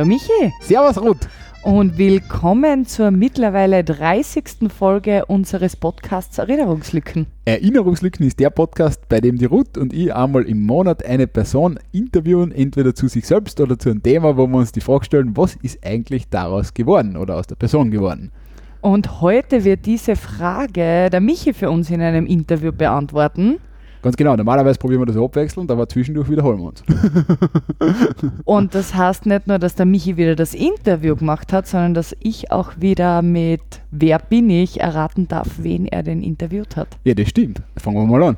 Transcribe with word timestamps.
Hallo 0.00 0.08
Michi 0.08 0.50
Servus 0.62 0.96
Ruth. 0.96 1.28
und 1.62 1.98
willkommen 1.98 2.86
zur 2.86 3.10
mittlerweile 3.10 3.84
30. 3.84 4.72
Folge 4.74 5.26
unseres 5.26 5.76
Podcasts 5.76 6.38
Erinnerungslücken. 6.38 7.26
Erinnerungslücken 7.44 8.26
ist 8.26 8.40
der 8.40 8.48
Podcast, 8.48 9.06
bei 9.10 9.20
dem 9.20 9.36
die 9.36 9.44
Ruth 9.44 9.76
und 9.76 9.92
ich 9.92 10.14
einmal 10.14 10.44
im 10.44 10.64
Monat 10.64 11.04
eine 11.04 11.26
Person 11.26 11.78
interviewen, 11.92 12.50
entweder 12.50 12.94
zu 12.94 13.08
sich 13.08 13.26
selbst 13.26 13.60
oder 13.60 13.78
zu 13.78 13.90
einem 13.90 14.02
Thema, 14.02 14.38
wo 14.38 14.46
wir 14.46 14.56
uns 14.56 14.72
die 14.72 14.80
Frage 14.80 15.04
stellen, 15.04 15.36
was 15.36 15.56
ist 15.56 15.84
eigentlich 15.84 16.30
daraus 16.30 16.72
geworden 16.72 17.18
oder 17.18 17.36
aus 17.36 17.46
der 17.46 17.56
Person 17.56 17.90
geworden. 17.90 18.32
Und 18.80 19.20
heute 19.20 19.64
wird 19.64 19.84
diese 19.84 20.16
Frage 20.16 21.10
der 21.10 21.20
Michi 21.20 21.52
für 21.52 21.70
uns 21.70 21.90
in 21.90 22.00
einem 22.00 22.24
Interview 22.24 22.72
beantworten. 22.72 23.58
Ganz 24.02 24.16
genau, 24.16 24.34
normalerweise 24.34 24.78
probieren 24.78 25.02
wir 25.02 25.06
das 25.06 25.16
abwechselnd, 25.16 25.70
aber 25.70 25.86
zwischendurch 25.88 26.30
wiederholen 26.30 26.58
wir 26.58 26.68
uns. 26.68 26.82
Und 28.44 28.74
das 28.74 28.94
heißt 28.94 29.26
nicht 29.26 29.46
nur, 29.46 29.58
dass 29.58 29.74
der 29.74 29.84
Michi 29.84 30.16
wieder 30.16 30.34
das 30.36 30.54
Interview 30.54 31.16
gemacht 31.16 31.52
hat, 31.52 31.66
sondern 31.66 31.92
dass 31.94 32.16
ich 32.20 32.50
auch 32.50 32.72
wieder 32.78 33.20
mit 33.20 33.60
Wer 33.90 34.18
bin 34.18 34.48
ich 34.48 34.80
erraten 34.80 35.28
darf, 35.28 35.48
wen 35.58 35.86
er 35.86 36.02
denn 36.02 36.22
interviewt 36.22 36.76
hat. 36.76 36.96
Ja, 37.04 37.12
das 37.14 37.28
stimmt. 37.28 37.60
Fangen 37.76 37.96
wir 37.98 38.06
mal 38.18 38.22
an. 38.28 38.36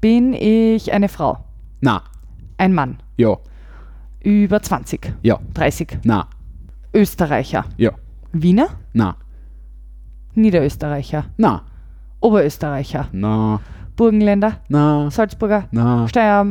Bin 0.00 0.34
ich 0.34 0.92
eine 0.92 1.08
Frau? 1.08 1.38
Na, 1.80 2.02
Ein 2.58 2.74
Mann? 2.74 2.98
ja, 3.16 3.36
Über 4.22 4.60
20? 4.60 5.12
ja, 5.22 5.38
30? 5.54 6.00
na, 6.04 6.26
Österreicher? 6.92 7.64
ja, 7.78 7.92
Wiener? 8.32 8.68
na, 8.92 9.16
Niederösterreicher? 10.34 11.26
na, 11.36 11.62
Oberösterreicher? 12.20 13.08
na, 13.12 13.60
Burgenländer? 13.98 14.60
na, 14.68 15.10
Salzburger? 15.10 15.64
na. 15.72 16.06
Steier, 16.08 16.46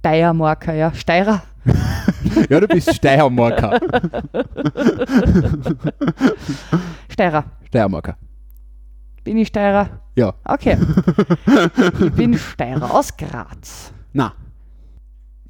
Steiermarker, 0.00 0.74
ja. 0.74 0.92
Steirer? 0.92 1.42
Ja, 2.48 2.58
du 2.60 2.66
bist 2.68 2.94
Steiermarker. 2.94 3.78
Steirer. 7.08 7.44
Steiermarker. 7.68 8.16
Bin 9.24 9.36
ich 9.36 9.48
Steirer? 9.48 9.88
Ja, 10.16 10.32
Okay. 10.44 10.76
ich 12.06 12.12
bin 12.12 12.36
Steirer 12.38 12.92
aus 12.94 13.16
Graz. 13.16 13.92
na. 14.12 14.32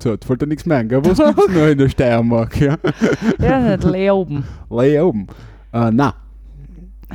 So, 0.03 0.13
jetzt 0.13 0.25
fällt 0.25 0.41
dir 0.41 0.47
nichts 0.47 0.65
mehr 0.65 0.79
ein, 0.79 0.89
gell? 0.89 1.05
Was 1.05 1.19
gibt's 1.19 1.49
noch 1.55 1.67
in 1.67 1.77
der 1.77 1.89
Steiermark? 1.91 2.59
Ja? 2.59 2.77
Ja, 3.39 3.61
nicht 3.61 3.85
Leoben. 3.85 4.45
Lay 4.71 4.99
oben. 4.99 5.27
Äh, 5.75 5.91
na, 5.93 6.15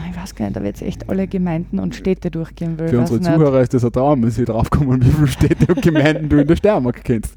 Ich 0.09 0.15
weiß 0.17 0.35
gar 0.35 0.45
nicht, 0.45 0.55
da 0.57 0.61
wird 0.63 0.77
jetzt 0.77 0.87
echt 0.87 1.09
alle 1.09 1.27
Gemeinden 1.27 1.79
und 1.79 1.95
Städte 1.95 2.29
durchgehen 2.31 2.77
will. 2.77 2.89
für 2.89 2.99
unsere 2.99 3.19
nicht. 3.19 3.31
Zuhörer 3.31 3.61
ist 3.61 3.73
das 3.73 3.85
ein 3.85 3.91
Traum, 3.91 4.23
wenn 4.23 4.31
sie 4.31 4.45
draufkommen, 4.45 5.01
wie 5.03 5.09
viele 5.11 5.27
Städte 5.27 5.73
und 5.73 5.81
Gemeinden 5.81 6.27
du 6.29 6.37
in 6.41 6.47
der 6.47 6.55
Steiermark 6.57 7.03
kennst. 7.03 7.33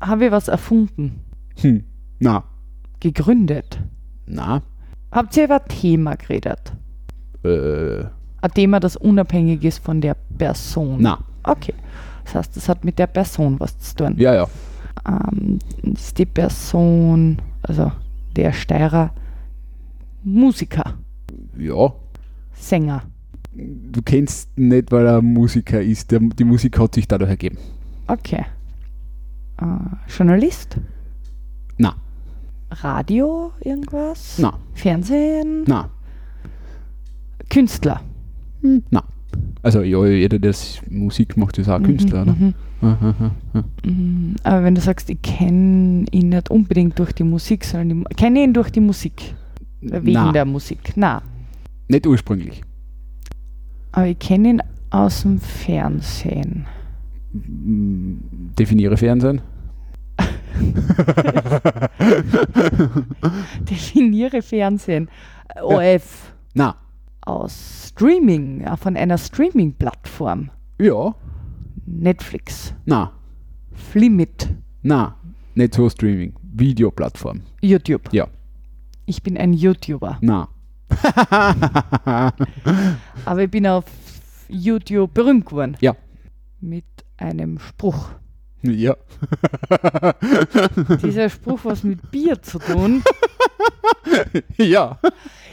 Habe 0.00 0.26
ich 0.26 0.30
was 0.30 0.48
erfunden? 0.48 1.20
Hm, 1.60 1.84
na, 2.18 2.44
Gegründet? 3.00 3.78
na, 4.26 4.62
Habt 5.12 5.36
ihr 5.36 5.44
über 5.44 5.62
ein 5.62 5.68
Thema 5.68 6.16
geredet? 6.16 6.72
äh, 7.44 8.04
Ein 8.42 8.50
Thema, 8.54 8.80
das 8.80 8.96
unabhängig 8.96 9.64
ist 9.64 9.78
von 9.82 10.00
der 10.00 10.16
Person? 10.36 10.96
na, 11.00 11.18
Okay. 11.44 11.74
Das 12.24 12.34
heißt, 12.34 12.56
das 12.56 12.68
hat 12.68 12.84
mit 12.84 12.98
der 12.98 13.06
Person 13.06 13.58
was 13.60 13.78
zu 13.78 13.94
tun. 13.94 14.14
ja, 14.18 14.34
ja. 14.34 14.46
ähm, 15.08 15.60
ist 15.94 16.18
die 16.18 16.26
Person, 16.26 17.38
also 17.62 17.92
der 18.34 18.52
Steirer, 18.52 19.12
Musiker, 20.24 20.94
Ja, 21.58 21.92
Sänger, 22.54 23.02
du 23.54 24.02
kennst 24.02 24.50
ihn 24.56 24.68
nicht, 24.68 24.90
weil 24.92 25.06
er 25.06 25.22
Musiker 25.22 25.80
ist. 25.82 26.10
Der, 26.10 26.20
die 26.20 26.44
Musik 26.44 26.78
hat 26.78 26.94
sich 26.94 27.06
dadurch 27.08 27.30
ergeben. 27.30 27.58
okay. 28.06 28.44
Äh, 29.58 29.64
Journalist, 30.14 30.76
Na, 31.78 31.94
Radio, 32.70 33.52
irgendwas? 33.60 34.38
na, 34.38 34.52
Fernsehen, 34.74 35.64
na, 35.66 35.88
Künstler. 37.48 38.00
hm, 38.62 38.82
na. 38.90 39.02
Also, 39.62 39.82
ja, 39.82 40.04
jeder, 40.06 40.38
der 40.38 40.54
Musik 40.90 41.36
macht, 41.36 41.58
ist 41.58 41.68
auch 41.68 41.76
ein 41.76 41.82
Künstler, 41.82 42.22
oder? 42.22 42.32
Mhm, 42.32 42.54
Aha, 42.82 43.14
aha, 43.54 43.64
mhm. 43.84 44.36
Aber 44.44 44.62
wenn 44.62 44.74
du 44.74 44.80
sagst, 44.82 45.08
ich 45.10 45.20
kenne 45.22 46.04
ihn 46.10 46.28
nicht 46.28 46.50
unbedingt 46.50 46.98
durch 46.98 47.12
die 47.12 47.24
Musik, 47.24 47.64
sondern 47.64 48.04
kenne 48.16 48.44
ihn 48.44 48.52
durch 48.52 48.70
die 48.70 48.80
Musik, 48.80 49.34
wegen 49.80 50.12
Na, 50.12 50.32
der 50.32 50.44
Musik. 50.44 50.92
Na, 50.96 51.22
nicht 51.88 52.06
ursprünglich. 52.06 52.62
aber 53.92 54.06
ich 54.08 54.18
kenne 54.18 54.48
ihn 54.48 54.62
aus 54.90 55.22
dem 55.22 55.38
Fernsehen. 55.40 56.66
Mm, 57.32 58.16
Definiere 58.58 58.96
Fernsehen. 58.96 59.40
Definiere 63.60 64.42
Fernsehen. 64.42 65.08
OF. 65.62 66.32
Na, 66.54 66.76
aus 67.22 67.88
Streaming, 67.88 68.64
von 68.76 68.96
einer 68.96 69.18
Streaming-Plattform. 69.18 70.50
ja, 70.80 71.14
Netflix, 71.88 72.74
na, 72.84 73.12
Flimit, 73.72 74.48
na, 74.82 75.14
nicht 75.54 75.74
so 75.74 75.88
Streaming. 75.88 76.32
Videoplattform. 76.58 77.42
YouTube. 77.62 78.12
Ja. 78.12 78.26
Ich 79.06 79.22
bin 79.22 79.38
ein 79.38 79.52
YouTuber, 79.52 80.18
Na. 80.20 80.48
aber 83.24 83.42
ich 83.42 83.50
bin 83.50 83.66
auf 83.66 83.84
YouTube 84.48 85.14
berühmt 85.14 85.46
geworden. 85.46 85.76
Ja. 85.80 85.96
Mit 86.60 86.84
einem 87.16 87.58
Spruch. 87.60 88.10
ja. 88.62 88.96
Dieser 91.02 91.30
Spruch 91.30 91.60
was 91.64 91.84
mit 91.84 92.10
Bier 92.10 92.42
zu 92.42 92.58
tun. 92.58 93.02
ja. 94.56 94.98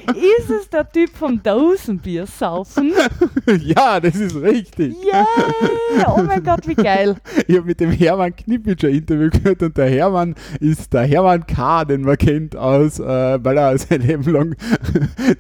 Ist 0.08 0.50
es 0.50 0.70
der 0.70 0.90
Typ 0.92 1.10
vom 1.16 1.42
Dosenbier 1.42 2.28
saufen? 2.28 2.92
ja, 3.64 4.00
das 4.02 4.16
ist 4.16 4.36
richtig. 4.36 4.94
Yay! 5.02 6.04
Oh 6.08 6.22
mein 6.24 6.44
Gott, 6.44 6.68
wie 6.68 6.76
geil. 6.76 7.16
Ich 7.48 7.56
habe 7.56 7.68
mit 7.68 7.80
dem 7.80 7.92
Hermann 7.92 8.36
Knippic 8.36 8.84
ein 8.84 8.96
Interview 8.96 9.30
gehört 9.30 9.64
und 9.64 9.78
der 9.78 9.90
Hermann 9.90 10.36
ist 10.60 10.94
der 10.94 11.04
Hermann 11.04 11.46
K., 11.48 11.86
den 11.86 12.02
man 12.02 12.18
kennt, 12.18 12.56
aus, 12.56 13.00
äh, 13.00 13.44
weil 13.44 13.58
er 13.58 13.78
sein 13.78 14.02
Leben 14.02 14.30
lang 14.32 14.56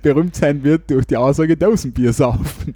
berühmt 0.01 0.35
sein 0.35 0.63
wird 0.63 0.89
durch 0.89 1.05
die 1.07 1.17
Aussage 1.17 1.57
Dosenbier 1.57 2.13
saufen. 2.13 2.73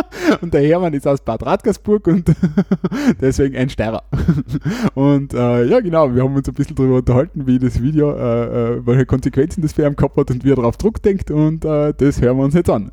und 0.40 0.54
der 0.54 0.62
Hermann 0.62 0.92
ist 0.94 1.06
aus 1.06 1.20
Bad 1.20 1.44
Radkersburg 1.44 2.06
und 2.06 2.32
deswegen 3.20 3.56
ein 3.56 3.68
Steirer. 3.68 4.02
und 4.94 5.34
äh, 5.34 5.64
ja, 5.64 5.80
genau, 5.80 6.14
wir 6.14 6.22
haben 6.22 6.34
uns 6.34 6.48
ein 6.48 6.54
bisschen 6.54 6.76
darüber 6.76 6.96
unterhalten, 6.96 7.46
wie 7.46 7.58
das 7.58 7.80
Video, 7.80 8.12
äh, 8.12 8.74
äh, 8.74 8.86
welche 8.86 9.06
Konsequenzen 9.06 9.62
das 9.62 9.72
für 9.72 9.86
ihn 9.86 9.96
gehabt 9.96 10.16
hat 10.16 10.30
und 10.30 10.44
wie 10.44 10.52
er 10.52 10.56
darauf 10.56 10.78
zurückdenkt 10.78 11.30
und 11.30 11.64
äh, 11.64 11.92
das 11.96 12.20
hören 12.20 12.38
wir 12.38 12.44
uns 12.44 12.54
jetzt 12.54 12.70
an. 12.70 12.92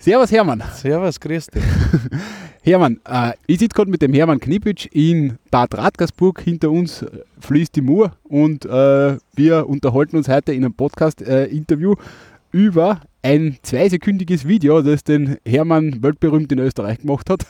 Servus 0.00 0.30
Hermann. 0.30 0.62
Servus, 0.74 1.18
grüß 1.18 1.48
dich. 1.48 1.64
Hermann, 2.62 3.00
äh, 3.08 3.32
ich 3.46 3.58
sitze 3.58 3.74
gerade 3.74 3.90
mit 3.90 4.02
dem 4.02 4.12
Hermann 4.12 4.40
Knippic 4.40 4.90
in 4.92 5.38
Bad 5.50 5.76
Radkersburg. 5.76 6.40
Hinter 6.40 6.70
uns 6.70 7.02
äh, 7.02 7.08
fließt 7.40 7.74
die 7.74 7.80
Mur 7.80 8.12
und 8.24 8.64
äh, 8.66 9.16
wir 9.34 9.66
unterhalten 9.68 10.16
uns 10.18 10.28
heute 10.28 10.52
in 10.52 10.64
einem 10.64 10.74
Podcast-Interview 10.74 11.94
über 12.52 13.00
ein 13.22 13.56
zweisekündiges 13.62 14.46
Video, 14.46 14.80
das 14.82 15.02
den 15.02 15.38
Hermann 15.44 16.02
weltberühmt 16.02 16.52
in 16.52 16.60
Österreich 16.60 16.98
gemacht 16.98 17.28
hat. 17.28 17.46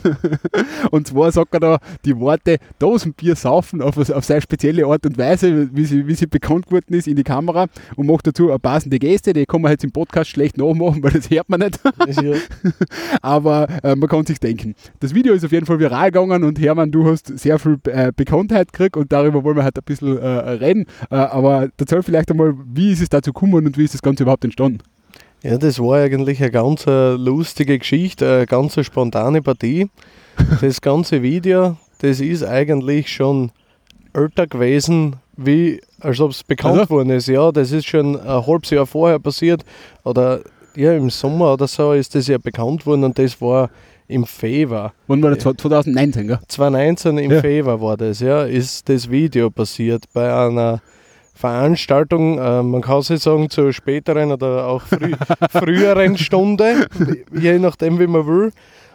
und 0.90 1.08
zwar 1.08 1.32
sagt 1.32 1.54
er 1.54 1.60
da 1.60 1.78
die 2.04 2.18
Worte 2.18 2.58
Dosenbier 2.78 3.34
saufen 3.34 3.80
auf, 3.80 3.96
auf 3.96 4.24
seine 4.24 4.42
spezielle 4.42 4.86
Art 4.86 5.06
und 5.06 5.16
Weise, 5.16 5.74
wie 5.74 5.86
sie, 5.86 6.06
wie 6.06 6.14
sie 6.14 6.26
bekannt 6.26 6.66
geworden 6.66 6.94
ist 6.94 7.08
in 7.08 7.16
die 7.16 7.24
Kamera 7.24 7.66
und 7.96 8.06
macht 8.06 8.26
dazu 8.26 8.50
eine 8.50 8.58
passende 8.58 8.98
Geste. 8.98 9.32
Die 9.32 9.46
kann 9.46 9.62
man 9.62 9.72
jetzt 9.72 9.84
im 9.84 9.92
Podcast 9.92 10.30
schlecht 10.30 10.58
nachmachen, 10.58 11.02
weil 11.02 11.12
das 11.12 11.30
hört 11.30 11.48
man 11.48 11.60
nicht. 11.60 11.80
Aber 13.22 13.68
äh, 13.82 13.96
man 13.96 14.08
kann 14.08 14.26
sich 14.26 14.38
denken. 14.38 14.74
Das 15.00 15.14
Video 15.14 15.32
ist 15.32 15.44
auf 15.44 15.52
jeden 15.52 15.66
Fall 15.66 15.78
viral 15.78 16.10
gegangen 16.10 16.44
und 16.44 16.60
Hermann, 16.60 16.90
du 16.90 17.06
hast 17.06 17.38
sehr 17.38 17.58
viel 17.58 17.78
äh, 17.84 18.12
Bekanntheit 18.14 18.72
gekriegt 18.72 18.96
und 18.96 19.10
darüber 19.12 19.44
wollen 19.44 19.56
wir 19.56 19.64
heute 19.64 19.80
ein 19.80 19.84
bisschen 19.84 20.18
äh, 20.18 20.28
reden. 20.28 20.84
Äh, 21.10 21.16
aber 21.16 21.70
erzähl 21.78 22.02
vielleicht 22.02 22.30
einmal, 22.30 22.54
wie 22.66 22.92
ist 22.92 23.00
es 23.00 23.08
dazu 23.08 23.32
gekommen 23.32 23.66
und 23.66 23.78
wie 23.78 23.84
ist 23.84 23.94
das 23.94 24.02
Ganze 24.02 24.24
überhaupt 24.24 24.44
entstanden? 24.44 24.83
Ja, 25.44 25.58
das 25.58 25.78
war 25.78 25.98
eigentlich 25.98 26.40
eine 26.40 26.50
ganz 26.50 26.86
äh, 26.86 27.12
lustige 27.14 27.78
Geschichte, 27.78 28.36
eine 28.36 28.46
ganz 28.46 28.78
spontane 28.84 29.42
Partie. 29.42 29.88
Das 30.60 30.80
ganze 30.80 31.22
Video, 31.22 31.76
das 32.00 32.18
ist 32.18 32.42
eigentlich 32.42 33.08
schon 33.08 33.52
älter 34.12 34.48
gewesen, 34.48 35.16
wie 35.36 35.80
als 36.00 36.18
ob 36.20 36.32
es 36.32 36.42
bekannt 36.42 36.80
Also? 36.80 36.90
worden 36.90 37.10
ist. 37.10 37.28
Ja, 37.28 37.52
das 37.52 37.70
ist 37.70 37.86
schon 37.86 38.18
ein 38.20 38.46
halbes 38.46 38.70
Jahr 38.70 38.86
vorher 38.86 39.20
passiert. 39.20 39.64
Oder 40.02 40.40
ja, 40.74 40.92
im 40.94 41.08
Sommer 41.10 41.52
oder 41.52 41.68
so 41.68 41.92
ist 41.92 42.14
das 42.16 42.26
ja 42.26 42.38
bekannt 42.38 42.84
worden 42.84 43.04
und 43.04 43.16
das 43.18 43.40
war 43.40 43.70
im 44.08 44.26
Februar. 44.26 44.92
Wann 45.06 45.22
war 45.22 45.30
das? 45.30 45.44
2019, 45.44 46.26
gell? 46.26 46.38
2019 46.48 47.18
im 47.18 47.30
Ja. 47.30 47.40
Februar 47.40 47.80
war 47.80 47.96
das, 47.96 48.20
ja, 48.20 48.42
ist 48.42 48.88
das 48.88 49.08
Video 49.10 49.50
passiert 49.50 50.04
bei 50.12 50.34
einer 50.34 50.80
Veranstaltung, 51.34 52.38
äh, 52.38 52.62
man 52.62 52.80
kann 52.80 53.02
sich 53.02 53.20
sagen, 53.20 53.50
zur 53.50 53.72
späteren 53.72 54.32
oder 54.32 54.66
auch 54.66 54.82
früh, 54.82 55.12
früheren 55.50 56.16
Stunde, 56.16 56.86
je 57.32 57.58
nachdem, 57.58 57.98
wie 57.98 58.06
man 58.06 58.26
will. 58.26 58.52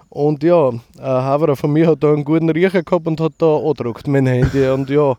Und 0.09 0.41
ja, 0.43 0.69
ein 0.69 0.79
Haverer 0.99 1.55
von 1.55 1.71
mir 1.71 1.87
hat 1.87 2.01
da 2.03 2.11
einen 2.13 2.25
guten 2.25 2.49
Riecher 2.49 2.81
gehabt 2.81 3.05
und 3.07 3.21
hat 3.21 3.33
da 3.37 3.57
angedruckt 3.57 4.07
mein 4.07 4.25
Handy. 4.25 4.67
Und 4.69 4.89
ja, 4.89 5.15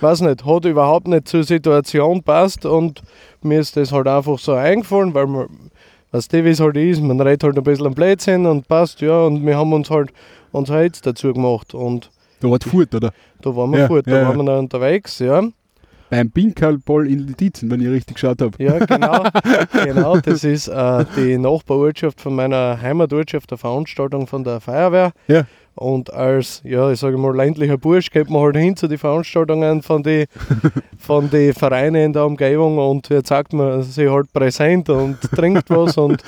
weiß 0.00 0.20
nicht, 0.22 0.44
hat 0.44 0.64
überhaupt 0.66 1.08
nicht 1.08 1.28
zur 1.28 1.44
Situation 1.44 2.22
passt 2.22 2.66
und 2.66 3.02
mir 3.42 3.60
ist 3.60 3.76
das 3.76 3.92
halt 3.92 4.08
einfach 4.08 4.38
so 4.38 4.52
eingefallen, 4.52 5.14
weil 5.14 5.26
man, 5.26 5.46
weißt 6.12 6.32
du, 6.32 6.44
wie 6.44 6.50
es 6.50 6.60
halt 6.60 6.76
ist, 6.76 7.00
man 7.00 7.20
redet 7.20 7.44
halt 7.44 7.56
ein 7.56 7.64
bisschen 7.64 7.86
am 7.86 7.94
Blödsinn 7.94 8.44
und 8.44 8.68
passt, 8.68 9.00
ja, 9.00 9.24
und 9.24 9.46
wir 9.46 9.56
haben 9.56 9.72
uns 9.72 9.88
halt 9.88 10.10
unser 10.52 10.74
Heiz 10.74 11.00
dazu 11.00 11.32
gemacht 11.32 11.72
und 11.74 12.10
Da 12.40 12.50
war 12.50 12.58
fort, 12.60 12.94
oder? 12.94 13.12
da 13.40 13.56
waren 13.56 13.70
wir 13.72 13.78
Ja, 13.80 13.86
fort, 13.86 14.06
da 14.06 14.10
ja, 14.10 14.18
ja. 14.22 14.28
waren 14.28 14.36
wir 14.36 14.42
noch 14.42 14.58
unterwegs, 14.58 15.18
ja. 15.20 15.42
Beim 16.10 16.30
Pinkerlball 16.30 17.06
in 17.06 17.20
Lidizen, 17.20 17.70
wenn 17.70 17.80
ich 17.80 17.88
richtig 17.88 18.16
geschaut 18.16 18.42
habe. 18.42 18.62
Ja, 18.62 18.84
genau. 18.84 19.24
genau, 19.84 20.18
das 20.18 20.42
ist 20.44 20.68
äh, 20.68 21.04
die 21.16 21.38
Nachbarortschaft 21.38 22.20
von 22.20 22.34
meiner 22.34 22.80
Heimatortschaft, 22.82 23.50
der 23.50 23.58
Veranstaltung 23.58 24.26
von 24.26 24.42
der 24.42 24.60
Feuerwehr. 24.60 25.12
Ja. 25.28 25.46
Und 25.76 26.12
als, 26.12 26.62
ja, 26.64 26.90
ich 26.90 27.00
sage 27.00 27.16
mal, 27.16 27.34
ländlicher 27.34 27.78
Bursch 27.78 28.10
geht 28.10 28.28
man 28.28 28.42
halt 28.42 28.56
hin 28.56 28.76
zu 28.76 28.88
den 28.88 28.98
Veranstaltungen 28.98 29.82
von 29.82 30.02
den 30.02 30.26
von 30.98 31.30
die 31.30 31.52
Vereinen 31.52 32.06
in 32.06 32.12
der 32.12 32.26
Umgebung 32.26 32.76
und 32.76 33.08
jetzt 33.08 33.28
sagt 33.28 33.52
man 33.52 33.82
sich 33.82 34.10
halt 34.10 34.32
präsent 34.32 34.90
und 34.90 35.18
trinkt 35.34 35.70
was 35.70 35.96
und, 35.96 36.22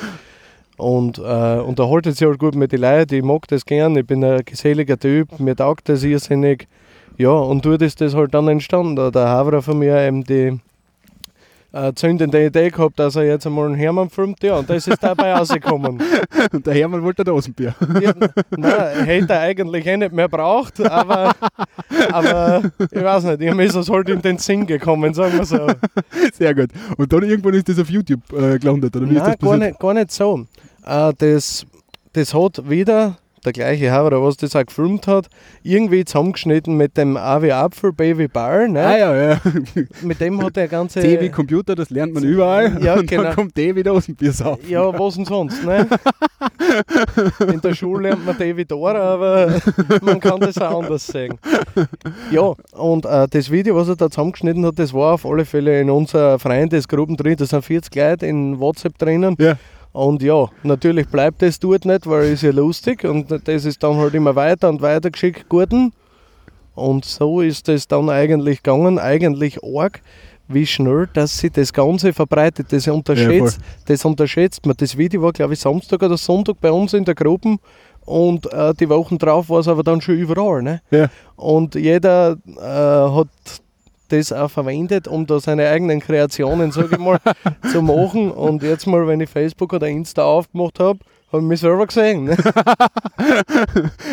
und 0.76 1.18
äh, 1.18 1.58
unterhaltet 1.58 2.16
sich 2.16 2.26
halt 2.26 2.38
gut 2.38 2.54
mit 2.54 2.72
den 2.72 2.80
Leuten. 2.80 3.14
Ich 3.14 3.22
mag 3.22 3.46
das 3.48 3.66
gern, 3.66 3.96
ich 3.96 4.06
bin 4.06 4.24
ein 4.24 4.44
geselliger 4.44 4.98
Typ, 4.98 5.38
mir 5.40 5.56
taugt 5.56 5.88
das 5.88 6.02
irrsinnig. 6.04 6.68
Ja, 7.18 7.30
und 7.30 7.64
dort 7.64 7.82
ist 7.82 8.00
das 8.00 8.14
halt 8.14 8.34
dann 8.34 8.48
entstanden. 8.48 8.96
Da 8.96 9.10
Der 9.10 9.28
Havre 9.28 9.62
von 9.62 9.78
mir 9.78 9.98
eben 10.00 10.24
die 10.24 10.58
äh, 11.72 11.92
zündende 11.94 12.44
Idee 12.44 12.70
gehabt, 12.70 12.98
dass 12.98 13.16
er 13.16 13.24
jetzt 13.24 13.46
einmal 13.46 13.66
einen 13.66 13.74
Hermann 13.74 14.10
filmt, 14.10 14.42
ja, 14.42 14.56
und 14.56 14.68
das 14.68 14.86
ist 14.86 15.02
dabei 15.02 15.32
rausgekommen. 15.38 16.02
Und 16.52 16.66
der 16.66 16.74
Hermann 16.74 17.02
wollte 17.02 17.22
ein 17.22 17.26
Dosenbier. 17.26 17.74
Ja, 18.00 18.12
nein, 18.56 19.04
hätte 19.04 19.32
er 19.32 19.40
eigentlich 19.40 19.86
eh 19.86 19.96
nicht 19.96 20.12
mehr 20.12 20.28
braucht, 20.28 20.80
aber, 20.86 21.32
aber 22.12 22.62
ich 22.90 23.02
weiß 23.02 23.24
nicht, 23.24 23.40
ihm 23.40 23.58
ist 23.60 23.74
es 23.74 23.88
halt 23.88 24.08
in 24.10 24.20
den 24.20 24.38
Sinn 24.38 24.66
gekommen, 24.66 25.14
sagen 25.14 25.38
wir 25.38 25.44
so. 25.46 25.66
Sehr 26.34 26.54
gut. 26.54 26.70
Und 26.96 27.10
dann 27.12 27.22
irgendwann 27.22 27.54
ist 27.54 27.68
das 27.68 27.78
auf 27.78 27.88
YouTube 27.88 28.20
äh, 28.32 28.58
gelandet, 28.58 28.94
oder 28.94 29.08
wie 29.08 29.14
ist 29.16 29.22
Nein, 29.22 29.32
das 29.32 29.38
gar 29.38 29.50
passiert? 29.50 29.70
nicht, 29.70 29.80
gar 29.80 29.94
nicht 29.94 30.12
so. 30.12 30.46
Äh, 30.84 31.12
das, 31.16 31.66
das 32.12 32.34
hat 32.34 32.68
wieder 32.68 33.16
der 33.44 33.52
gleiche 33.52 33.90
Haber, 33.90 34.22
was 34.22 34.36
das 34.36 34.54
auch 34.54 34.64
gefilmt 34.64 35.06
hat, 35.06 35.28
irgendwie 35.62 36.04
zusammengeschnitten 36.04 36.76
mit 36.76 36.96
dem 36.96 37.16
AW 37.16 37.50
Apfel 37.52 37.92
Baby 37.92 38.28
Ball. 38.28 38.68
Ne? 38.68 38.84
Ah 38.84 38.96
ja, 38.96 39.16
ja. 39.16 39.40
Mit 40.02 40.20
dem 40.20 40.42
hat 40.42 40.56
der 40.56 40.68
ganze. 40.68 41.02
Wie 41.20 41.28
Computer, 41.28 41.74
das 41.74 41.90
lernt 41.90 42.14
man 42.14 42.24
überall. 42.24 42.72
Ja, 42.82 42.94
und 42.94 43.08
genau. 43.08 43.24
dann 43.24 43.34
kommt 43.34 43.56
D 43.56 43.74
wie 43.74 43.82
Dosenbier 43.82 44.32
auf. 44.44 44.58
Ja, 44.68 44.98
was 44.98 45.14
denn 45.14 45.24
sonst, 45.24 45.64
ne? 45.64 45.86
In 47.52 47.60
der 47.60 47.74
Schule 47.74 48.08
lernt 48.08 48.26
man 48.26 48.36
David 48.36 48.70
Dora, 48.70 49.14
aber 49.14 49.60
man 50.00 50.18
kann 50.18 50.40
das 50.40 50.58
auch 50.58 50.82
anders 50.82 51.06
sehen. 51.06 51.38
Ja, 52.30 52.54
und 52.72 53.04
äh, 53.04 53.28
das 53.28 53.50
Video, 53.50 53.76
was 53.76 53.88
er 53.88 53.96
da 53.96 54.10
zusammengeschnitten 54.10 54.66
hat, 54.66 54.78
das 54.78 54.92
war 54.92 55.14
auf 55.14 55.26
alle 55.26 55.44
Fälle 55.44 55.80
in 55.80 55.90
unserer 55.90 56.38
Freundesgruppe 56.38 57.16
drin. 57.16 57.36
Da 57.36 57.46
sind 57.46 57.64
40 57.64 57.94
Leute 57.94 58.26
in 58.26 58.58
WhatsApp 58.58 58.98
drinnen. 58.98 59.36
Ja. 59.38 59.56
Und 59.92 60.22
ja, 60.22 60.48
natürlich 60.62 61.08
bleibt 61.08 61.42
das 61.42 61.58
dort 61.58 61.84
nicht, 61.84 62.06
weil 62.06 62.32
es 62.32 62.42
ja 62.42 62.50
lustig 62.50 63.04
und 63.04 63.30
das 63.30 63.64
ist 63.64 63.82
dann 63.82 63.96
halt 63.96 64.14
immer 64.14 64.34
weiter 64.34 64.68
und 64.70 64.80
weiter 64.80 65.10
geschickt 65.10 65.52
worden. 65.52 65.92
Und 66.74 67.04
so 67.04 67.42
ist 67.42 67.68
es 67.68 67.86
dann 67.86 68.08
eigentlich 68.08 68.62
gegangen, 68.62 68.98
eigentlich 68.98 69.58
arg, 69.62 70.00
wie 70.48 70.66
schnell, 70.66 71.08
dass 71.12 71.38
sich 71.38 71.52
das 71.52 71.72
Ganze 71.72 72.14
verbreitet. 72.14 72.72
Das 72.72 72.88
unterschätzt, 72.88 73.60
das 73.86 74.04
unterschätzt 74.04 74.64
man. 74.64 74.76
Das 74.78 74.96
Video 74.96 75.22
war, 75.22 75.32
glaube 75.32 75.52
ich, 75.52 75.60
Samstag 75.60 76.02
oder 76.02 76.16
Sonntag 76.16 76.56
bei 76.60 76.72
uns 76.72 76.94
in 76.94 77.04
der 77.04 77.14
Gruppe 77.14 77.56
und 78.04 78.50
äh, 78.52 78.74
die 78.74 78.88
Wochen 78.88 79.18
drauf 79.18 79.48
war 79.48 79.60
es 79.60 79.68
aber 79.68 79.82
dann 79.82 80.00
schon 80.00 80.16
überall. 80.16 80.62
Ne? 80.62 80.80
Ja. 80.90 81.08
Und 81.36 81.74
jeder 81.74 82.36
äh, 82.46 82.60
hat 82.60 83.28
das 84.12 84.32
auch 84.32 84.50
verwendet, 84.50 85.08
um 85.08 85.26
da 85.26 85.40
seine 85.40 85.68
eigenen 85.68 86.00
Kreationen, 86.00 86.72
sage 86.72 86.88
ich 86.92 86.98
mal, 86.98 87.18
zu 87.72 87.82
machen. 87.82 88.30
Und 88.30 88.62
jetzt 88.62 88.86
mal, 88.86 89.06
wenn 89.06 89.20
ich 89.20 89.30
Facebook 89.30 89.72
oder 89.72 89.88
Insta 89.88 90.24
aufgemacht 90.24 90.78
habe, 90.80 90.98
habe 91.32 91.42
ich 91.42 91.48
mich 91.48 91.60
selber 91.60 91.86
gesehen. 91.86 92.24
Ne? 92.24 92.36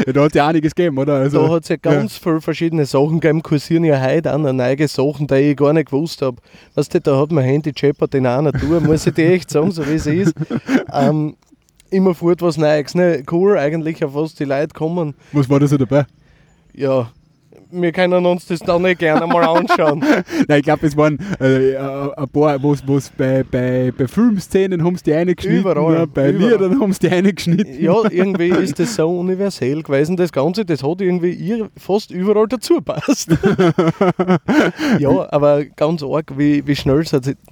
Ja, 0.05 0.13
da 0.13 0.21
hat 0.21 0.29
es 0.29 0.35
ja 0.35 0.47
einiges 0.47 0.73
gegeben, 0.75 0.97
oder? 0.97 1.15
Also, 1.15 1.41
Da 1.47 1.53
hat 1.55 1.63
es 1.63 1.69
ja 1.69 1.75
ganz 1.75 2.17
viele 2.17 2.41
verschiedene 2.41 2.85
Sachen 2.85 3.19
gegeben, 3.19 3.43
kursieren 3.43 3.83
ja 3.83 4.01
heute 4.01 4.37
noch 4.37 4.53
neue 4.53 4.87
Sachen, 4.87 5.27
die 5.27 5.35
ich 5.35 5.57
gar 5.57 5.73
nicht 5.73 5.89
gewusst 5.89 6.21
habe. 6.21 6.37
Weißt 6.75 6.93
du, 6.93 7.01
da 7.01 7.19
hat 7.19 7.31
mein 7.31 7.43
Handy 7.43 7.73
Jeopard 7.75 8.13
in 8.15 8.25
einer 8.25 8.53
Tour, 8.53 8.79
muss 8.79 9.05
ich 9.05 9.13
dir 9.13 9.31
echt 9.31 9.49
sagen, 9.49 9.71
so 9.71 9.85
wie 9.87 9.95
es 9.95 10.05
ist. 10.05 10.33
Ähm, 10.93 11.35
immer 11.89 12.13
fort 12.13 12.41
was 12.41 12.57
Neues. 12.57 12.95
Ne? 12.95 13.23
Cool 13.29 13.57
eigentlich, 13.57 14.03
auf 14.03 14.13
was 14.13 14.35
die 14.35 14.45
Leute 14.45 14.73
kommen. 14.73 15.15
was 15.31 15.49
war 15.49 15.59
da 15.59 15.67
so 15.67 15.77
dabei? 15.77 16.05
Ja, 16.73 17.11
wir 17.71 17.91
können 17.91 18.25
uns 18.25 18.45
das 18.47 18.59
dann 18.59 18.81
nicht 18.81 18.99
gerne 18.99 19.27
mal 19.27 19.43
anschauen. 19.43 19.99
Nein, 20.47 20.57
ich 20.59 20.63
glaube, 20.63 20.87
es 20.87 20.97
waren 20.97 21.19
äh, 21.39 21.75
ein 21.77 22.27
paar, 22.29 22.61
wo 22.61 22.73
es 22.73 23.09
bei, 23.11 23.43
bei, 23.43 23.91
bei 23.97 24.07
Filmszenen 24.07 24.83
haben 24.83 24.95
sie 24.95 25.03
die 25.03 25.13
eingeschnitten, 25.13 25.59
Überall, 25.59 25.93
ja, 25.93 26.05
bei 26.05 26.29
überall. 26.31 26.51
Liedern 26.53 26.79
haben 26.81 26.93
sie 26.93 26.99
die 26.99 27.09
eingeschnitten. 27.09 27.81
Ja, 27.81 27.95
irgendwie 28.11 28.49
ist 28.49 28.79
das 28.79 28.95
so 28.95 29.09
universell 29.19 29.83
gewesen, 29.83 30.17
das 30.17 30.31
Ganze, 30.31 30.65
das 30.65 30.83
hat 30.83 31.01
irgendwie 31.01 31.31
ir- 31.33 31.69
fast 31.77 32.11
überall 32.11 32.47
dazu 32.47 32.81
passt. 32.81 33.29
ja, 34.99 35.31
aber 35.31 35.65
ganz 35.65 36.03
arg, 36.03 36.33
wie, 36.37 36.65
wie 36.65 36.75
schnell 36.75 37.03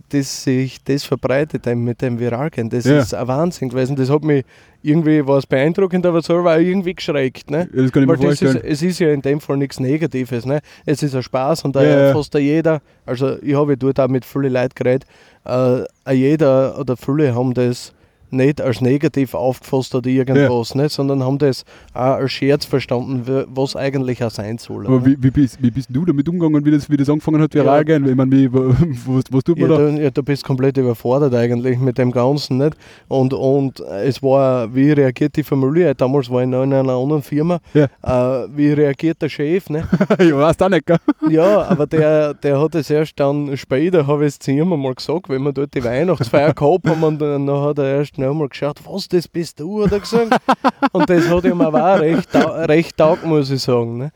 das, 0.09 0.43
sich 0.43 0.83
das 0.83 1.03
verbreitet 1.03 1.65
mit 1.75 2.01
dem 2.01 2.19
Viralgehen, 2.19 2.69
das 2.69 2.85
Ja. 2.85 2.99
ist 2.99 3.13
ein 3.13 3.27
Wahnsinn 3.27 3.69
gewesen. 3.69 3.95
Das 3.95 4.09
hat 4.09 4.23
mich 4.23 4.45
irgendwie, 4.87 5.25
war 5.27 5.37
es 5.37 5.45
beeindruckend, 5.45 6.05
aber 6.05 6.21
selber 6.21 6.55
auch 6.55 6.59
irgendwie 6.59 6.95
geschreckt. 6.95 7.51
Ne? 7.51 7.67
Ja, 7.73 7.81
das 7.83 7.91
kann 7.91 8.03
ich 8.03 8.09
mir 8.09 8.19
Weil 8.19 8.31
ist, 8.31 8.39
vorstellen. 8.39 8.65
es 8.65 8.81
ist 8.81 8.99
ja 8.99 9.11
in 9.11 9.21
dem 9.21 9.41
Fall 9.41 9.57
nichts 9.57 9.79
Negatives. 9.79 10.45
Ne? 10.45 10.59
Es 10.85 11.03
ist 11.03 11.13
ein 11.15 11.23
Spaß 11.23 11.65
und 11.65 11.75
da 11.75 11.83
Ja, 11.83 12.07
ja. 12.07 12.13
fast 12.13 12.33
jeder, 12.35 12.81
also 13.05 13.37
ich 13.41 13.53
habe 13.55 13.73
ja 13.73 13.75
dort 13.75 13.99
auch 13.99 14.07
mit 14.07 14.25
vielen 14.25 14.53
Leuten 14.53 14.73
geredet, 14.75 15.05
äh, 15.45 15.83
jeder 16.13 16.79
oder 16.79 16.95
viele 16.97 17.35
haben 17.35 17.53
das 17.53 17.93
nicht 18.31 18.61
als 18.61 18.81
negativ 18.81 19.33
aufgefasst 19.33 19.95
oder 19.95 20.09
irgendwas, 20.09 20.75
ne? 20.75 20.89
sondern 20.89 21.23
haben 21.23 21.37
das 21.37 21.63
auch 21.93 22.01
als 22.17 22.31
Scherz 22.31 22.65
verstanden, 22.65 23.23
was 23.47 23.75
eigentlich 23.75 24.23
auch 24.23 24.31
sein 24.31 24.57
soll. 24.57 24.85
Aber 24.87 25.05
wie, 25.05 25.15
wie, 25.21 25.31
bist, 25.31 25.61
wie 25.61 25.71
bist 25.71 25.87
du 25.91 26.05
damit 26.05 26.27
umgegangen, 26.27 26.63
wie 26.65 26.71
das, 26.71 26.89
wie 26.89 26.97
das 26.97 27.09
angefangen 27.09 27.41
hat, 27.41 27.53
viral 27.53 27.77
Ja. 27.77 27.83
gehen? 27.83 28.07
Ich 28.07 28.15
meine, 28.15 28.31
wie, 28.31 28.51
was, 28.51 29.23
was 29.31 29.43
tut 29.43 29.59
man 29.59 29.69
Ja, 29.71 29.77
da? 29.77 29.91
du, 29.91 30.01
ja, 30.03 30.09
du 30.11 30.23
bist 30.23 30.43
komplett 30.43 30.77
überfordert 30.77 31.33
eigentlich 31.33 31.79
mit 31.79 31.97
dem 31.97 32.11
Ganzen. 32.11 32.57
Nicht? 32.57 32.75
Und, 33.07 33.33
und 33.33 33.79
es 33.79 34.21
war, 34.23 34.73
wie 34.73 34.91
reagiert 34.91 35.35
die 35.35 35.43
Familie? 35.43 35.93
Damals 35.95 36.29
war 36.29 36.41
ich 36.41 36.47
noch 36.47 36.63
in 36.63 36.73
einer 36.73 36.93
anderen 36.93 37.21
Firma. 37.21 37.59
Ja. 37.73 37.85
Äh, 38.03 38.47
wie 38.55 38.71
reagiert 38.71 39.21
der 39.21 39.29
Chef? 39.29 39.69
Ne? 39.69 39.87
ja, 40.19 40.37
weißt 40.37 40.63
auch 40.63 40.69
nicht, 40.69 40.85
gell? 40.85 40.97
Ja, 41.29 41.63
aber 41.63 41.85
der, 41.87 42.33
der 42.35 42.59
hat 42.61 42.75
es 42.75 42.89
erst 42.89 43.19
dann 43.19 43.55
später, 43.57 44.07
habe 44.07 44.23
ich 44.23 44.29
es 44.29 44.39
zu 44.39 44.51
ihm 44.51 44.71
einmal 44.71 44.95
gesagt, 44.95 45.29
wenn 45.29 45.43
wir 45.43 45.51
dort 45.53 45.73
die 45.73 45.83
Weihnachtsfeier 45.83 46.53
gehabt 46.53 46.87
haben 46.87 47.03
und 47.03 47.19
dann 47.19 47.49
hat 47.49 47.77
er 47.79 47.97
erst 47.97 48.16
noch 48.17 48.31
einmal 48.31 48.49
geschaut, 48.49 48.79
was, 48.85 49.07
das 49.07 49.27
bist 49.27 49.59
du, 49.59 49.83
hat 49.83 49.91
er 49.91 49.99
gesagt. 49.99 50.37
und 50.91 51.09
das 51.09 51.27
hat 51.29 51.43
ihm 51.45 51.61
aber 51.61 51.95
auch 51.95 51.99
recht, 51.99 52.33
recht 52.33 52.97
taugt, 52.97 53.25
muss 53.25 53.49
ich 53.49 53.61
sagen. 53.61 53.97
Ne? 53.97 54.11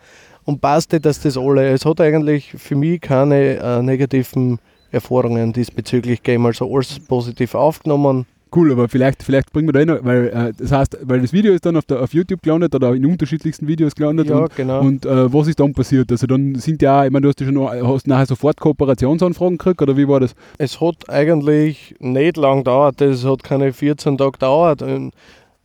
Und 0.46 0.62
passte, 0.62 1.00
dass 1.00 1.22
das 1.22 1.38
alle, 1.38 1.70
es 1.70 1.86
hat 1.86 2.01
eigentlich 2.01 2.53
für 2.58 2.75
mich 2.75 3.01
keine 3.01 3.58
äh, 3.58 3.81
negativen 3.81 4.60
Erfahrungen 4.91 5.53
diesbezüglich 5.53 6.22
gegeben, 6.22 6.46
also 6.46 6.74
alles 6.74 7.00
positiv 7.00 7.55
aufgenommen. 7.55 8.25
Cool, 8.53 8.72
aber 8.72 8.89
vielleicht, 8.89 9.24
vielleicht 9.24 9.53
bringen 9.53 9.70
wir 9.70 9.74
da 9.74 9.79
eh 9.79 9.86
noch, 9.86 10.03
weil 10.03 10.27
äh, 10.27 10.53
das 10.58 10.72
heißt, 10.72 10.98
weil 11.03 11.22
das 11.22 11.31
Video 11.31 11.53
ist 11.53 11.65
dann 11.65 11.77
auf, 11.77 11.86
der, 11.86 12.01
auf 12.01 12.13
YouTube 12.13 12.41
gelandet 12.41 12.75
oder 12.75 12.93
in 12.93 13.05
unterschiedlichsten 13.05 13.65
Videos 13.67 13.96
gelandet 13.96 14.27
Ja, 14.27 14.39
und, 14.39 14.55
genau. 14.55 14.81
und 14.81 15.05
äh, 15.05 15.34
was 15.34 15.48
ist 15.48 15.60
dann 15.60 15.74
passiert? 15.74 16.12
Also 16.12 16.27
dann 16.27 16.55
sind 16.55 16.81
ja, 16.81 17.05
ich 17.05 17.12
meine, 17.12 17.22
du 17.24 17.29
hast 17.29 17.39
ja 17.39 17.46
schon 17.48 17.88
hast 17.88 18.08
nachher 18.08 18.25
sofort 18.25 18.60
Kooperationsanfragen 18.60 19.58
gekriegt 19.58 19.81
oder 19.81 19.96
wie 19.96 20.08
war 20.08 20.20
das? 20.20 20.36
Es 20.58 20.81
hat 20.81 21.10
eigentlich 21.10 21.96
nicht 22.00 22.36
lang 22.36 22.60
gedauert, 22.60 23.00
das 23.00 23.24
hat 23.24 23.43
keine 23.43 23.72
14 23.72 24.17
Tage 24.17 24.31
gedauert. 24.34 24.81
Und 24.81 25.13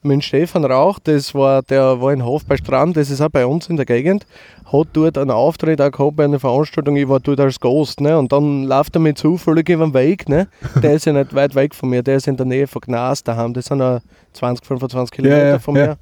mit 0.06 0.24
Stefan 0.24 0.64
Rauch, 0.64 0.98
das 0.98 1.34
war, 1.34 1.62
der 1.62 2.00
war 2.00 2.12
in 2.12 2.24
Hof 2.24 2.44
bei 2.46 2.56
Strand, 2.56 2.96
das 2.96 3.10
ist 3.10 3.20
auch 3.20 3.28
bei 3.28 3.44
uns 3.44 3.68
in 3.68 3.76
der 3.76 3.86
Gegend, 3.86 4.26
hat 4.72 4.88
dort 4.92 5.18
einen 5.18 5.30
Auftritt 5.30 5.80
auch 5.80 5.90
gehabt 5.90 6.16
bei 6.16 6.24
einer 6.24 6.40
Veranstaltung, 6.40 6.96
ich 6.96 7.08
war 7.08 7.20
dort 7.20 7.40
als 7.40 7.60
Gast, 7.60 8.00
ne? 8.00 8.18
und 8.18 8.32
dann 8.32 8.64
läuft 8.64 8.96
er 8.96 9.00
mir 9.00 9.14
zufällig 9.14 9.68
über 9.68 9.86
den 9.86 9.94
Weg, 9.94 10.28
ne? 10.28 10.48
der 10.82 10.94
ist 10.94 11.06
ja 11.06 11.12
nicht 11.12 11.34
weit 11.34 11.54
weg 11.54 11.74
von 11.74 11.90
mir, 11.90 12.02
der 12.02 12.16
ist 12.16 12.28
in 12.28 12.36
der 12.36 12.46
Nähe 12.46 12.66
von 12.66 12.80
Gnas 12.80 13.22
daheim, 13.22 13.52
das 13.52 13.66
sind 13.66 13.80
ja 13.80 14.00
20, 14.32 14.66
25 14.66 15.14
Kilometer 15.14 15.46
ja, 15.46 15.58
von 15.58 15.76
ja. 15.76 15.96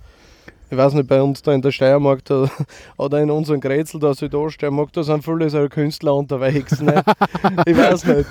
Ich 0.71 0.77
weiß 0.77 0.95
nicht, 0.95 1.09
bei 1.09 1.21
uns 1.21 1.43
da 1.43 1.53
in 1.53 1.63
der 1.63 1.71
Steiermark 1.71 2.25
da, 2.25 2.49
oder 2.97 3.21
in 3.21 3.31
unserem 3.31 3.61
Grätzl 3.61 3.99
da 3.99 4.15
Südoststeiermark, 4.15 4.93
da 4.93 5.03
sind 5.03 5.25
viele 5.25 5.49
so 5.51 5.69
Künstler 5.69 6.15
unterwegs. 6.15 6.81
Ne? 6.81 7.03
ich 7.67 7.77
weiß 7.77 8.05
nicht. 8.07 8.27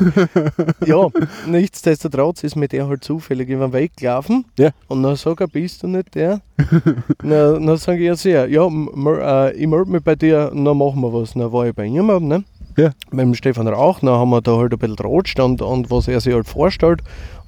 Ja, 0.86 1.08
nichtsdestotrotz 1.48 2.44
ist 2.44 2.56
mir 2.56 2.68
der 2.68 2.88
halt 2.88 3.04
zufällig 3.04 3.50
über 3.50 3.68
den 3.68 3.74
Weg 3.74 3.96
gelaufen. 3.98 4.46
Ja. 4.58 4.72
Und 4.88 5.04
dann 5.04 5.16
sag 5.16 5.42
er, 5.42 5.48
bist 5.48 5.84
du 5.84 5.88
nicht 5.88 6.16
der? 6.16 6.42
na, 7.24 7.54
dann 7.54 7.78
sage 7.78 8.00
ich 8.00 8.06
ja 8.06 8.16
sehr, 8.16 8.48
ja, 8.50 8.68
äh, 8.68 9.56
ich 9.56 9.68
melde 9.68 9.92
mich 9.92 10.04
bei 10.04 10.16
dir, 10.16 10.52
dann 10.54 10.78
machen 10.78 11.02
wir 11.02 11.14
was. 11.14 11.34
Dann 11.34 11.52
war 11.52 11.68
ich 11.68 11.76
bei 11.76 11.86
ihm, 11.86 12.08
ne? 12.28 12.44
Ja. 12.78 12.92
Mit 13.12 13.22
dem 13.22 13.36
Stefan 13.36 13.68
Rauch, 13.68 14.00
dann 14.00 14.10
haben 14.10 14.32
wir 14.32 14.42
da 14.42 14.58
halt 14.58 14.74
ein 14.74 14.80
bisschen 14.80 14.96
geratscht 14.96 15.40
und, 15.40 15.62
und 15.62 15.92
was 15.92 16.08
er 16.08 16.20
sich 16.20 16.34
halt 16.34 16.48
vorstellt. 16.48 17.02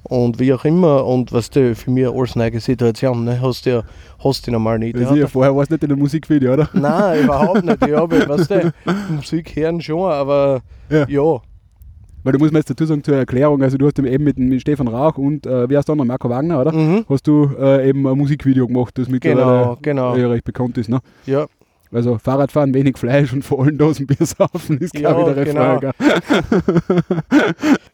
Und 0.08 0.38
wie 0.38 0.52
auch 0.52 0.64
immer. 0.64 1.04
Und 1.04 1.32
was 1.32 1.50
du 1.50 1.74
für 1.74 1.90
mich 1.90 2.06
alles 2.08 2.36
neue 2.36 2.60
Situation, 2.60 3.24
ne? 3.24 3.40
hast 3.40 3.66
du 3.66 3.70
ja, 3.70 3.82
hast 4.22 4.46
du 4.46 4.50
normal 4.52 4.78
nicht. 4.78 4.96
Ja, 4.98 5.14
ja, 5.14 5.26
vorher 5.26 5.54
warst 5.54 5.70
du 5.70 5.74
nicht 5.74 5.84
in 5.84 5.90
einem 5.92 6.00
Musikvideo, 6.00 6.54
oder? 6.54 6.68
Nein, 6.72 7.20
überhaupt 7.24 7.64
nicht. 7.64 7.86
Ich 7.86 7.92
habe, 7.94 8.28
weißt 8.28 8.50
du, 8.50 8.72
Musik 9.14 9.54
hören 9.56 9.80
schon, 9.80 10.10
aber 10.10 10.60
Ja. 10.90 11.06
ja. 11.08 11.40
Weil 12.24 12.32
du 12.32 12.40
musst 12.40 12.52
mir 12.52 12.58
jetzt 12.58 12.68
dazu 12.70 12.86
sagen, 12.86 13.04
zur 13.04 13.14
Erklärung, 13.14 13.62
also 13.62 13.78
du 13.78 13.86
hast 13.86 14.00
eben 14.00 14.24
mit, 14.24 14.36
mit 14.36 14.60
Stefan 14.60 14.88
Rauch 14.88 15.16
und, 15.16 15.46
äh, 15.46 15.70
wie 15.70 15.76
heißt 15.76 15.86
der 15.86 15.92
andere, 15.92 16.08
Marco 16.08 16.28
Wagner, 16.28 16.60
oder? 16.60 16.72
Mhm. 16.72 17.04
Hast 17.08 17.24
du 17.28 17.50
äh, 17.56 17.88
eben 17.88 18.04
ein 18.04 18.18
Musikvideo 18.18 18.66
gemacht, 18.66 18.98
das 18.98 19.08
mittlerweile 19.08 19.44
Genau, 19.46 19.78
genau. 19.80 20.16
ja, 20.16 20.26
recht 20.28 20.42
bekannt 20.44 20.76
ist, 20.76 20.88
ne? 20.88 20.98
Ja, 21.26 21.46
Also 21.92 22.18
Fahrradfahren, 22.18 22.74
wenig 22.74 22.98
Fleisch 22.98 23.32
und 23.32 23.42
vor 23.42 23.62
allem 23.64 23.78
Dosen 23.78 24.06
Bier 24.06 24.26
saufen 24.26 24.78
ist, 24.78 24.98
Ja, 24.98 25.12
glaube 25.12 25.30
ich, 25.30 25.36
der 25.36 25.44
genau. 25.44 25.80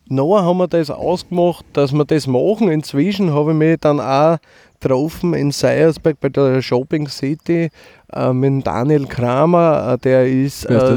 Nachher 0.08 0.44
haben 0.44 0.58
wir 0.58 0.68
das 0.68 0.90
ausgemacht, 0.90 1.64
dass 1.72 1.92
wir 1.92 2.04
das 2.04 2.26
machen. 2.26 2.70
Inzwischen 2.70 3.32
habe 3.32 3.52
ich 3.52 3.56
mich 3.56 3.78
dann 3.80 4.00
auch 4.00 4.38
getroffen 4.80 5.34
in 5.34 5.50
Seiersberg 5.50 6.18
bei 6.20 6.28
der 6.28 6.60
Shopping 6.60 7.08
City 7.08 7.70
äh, 8.12 8.32
mit 8.32 8.66
Daniel 8.66 9.06
Kramer. 9.06 9.92
Äh, 9.94 9.98
der 9.98 10.26
ist, 10.26 10.64
äh, 10.64 10.96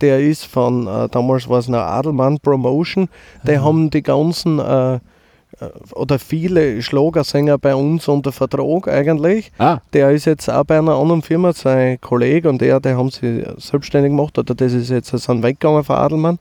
der 0.00 0.20
ist 0.20 0.46
von, 0.46 0.86
äh, 0.86 1.08
damals 1.08 1.48
war 1.48 1.58
es 1.58 1.68
noch 1.68 1.78
Adelmann 1.80 2.38
Promotion. 2.40 3.08
Die 3.46 3.58
haben 3.58 3.90
die 3.90 4.02
ganzen 4.02 4.58
äh, 4.58 4.98
oder 5.94 6.18
viele 6.18 6.82
Schlagersänger 6.82 7.58
bei 7.58 7.74
uns 7.74 8.08
unter 8.08 8.32
Vertrag 8.32 8.88
eigentlich. 8.88 9.52
Ah, 9.58 9.78
Der 9.92 10.10
ist 10.10 10.24
jetzt 10.24 10.48
auch 10.48 10.64
bei 10.64 10.78
einer 10.78 10.96
anderen 10.96 11.22
Firma, 11.22 11.52
sein 11.52 12.00
Kollege 12.00 12.48
und 12.48 12.60
der, 12.60 12.80
die 12.80 12.90
haben 12.90 13.10
sie 13.10 13.44
selbstständig 13.58 14.10
gemacht, 14.10 14.38
oder 14.38 14.54
das 14.54 14.72
ist 14.72 14.90
jetzt, 14.90 15.10
sind 15.10 15.42
weggegangen 15.42 15.84
von 15.84 15.96
Adelmann. 15.96 16.38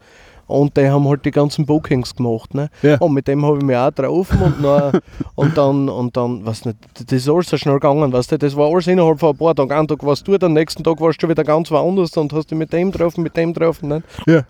Und 0.47 0.75
die 0.75 0.89
haben 0.89 1.07
halt 1.07 1.23
die 1.23 1.31
ganzen 1.31 1.65
Bookings 1.65 2.13
gemacht. 2.13 2.53
Ne? 2.53 2.69
Ja. 2.81 2.97
Und 2.97 3.13
mit 3.13 3.25
dem 3.27 3.45
habe 3.45 3.59
ich 3.59 3.63
mich 3.63 3.77
auch 3.77 3.87
getroffen 3.87 4.41
und, 4.41 4.61
dann, 4.61 4.99
und 5.35 5.57
dann, 5.57 5.87
und 5.87 6.17
dann, 6.17 6.45
was 6.45 6.65
nicht, 6.65 6.77
das 6.93 7.05
ist 7.09 7.29
alles 7.29 7.49
so 7.49 7.57
schnell 7.57 7.75
gegangen, 7.75 8.11
weißt 8.11 8.33
du, 8.33 8.37
das 8.37 8.57
war 8.57 8.69
alles 8.69 8.87
innerhalb 8.87 9.17
von 9.17 9.29
ein 9.29 9.37
paar 9.37 9.55
Tagen. 9.55 9.71
Einen 9.71 9.87
Tag 9.87 10.03
warst 10.05 10.27
du, 10.27 10.35
am 10.35 10.53
nächsten 10.53 10.83
Tag 10.83 10.99
warst 10.99 11.23
du 11.23 11.29
wieder 11.29 11.45
ganz 11.45 11.71
woanders 11.71 12.17
und 12.17 12.33
hast 12.33 12.51
dich 12.51 12.57
mit 12.57 12.73
dem 12.73 12.91
getroffen, 12.91 13.23
mit 13.23 13.37
dem 13.37 13.53
getroffen. 13.53 13.87
Ne? 13.87 14.03
ja. 14.27 14.43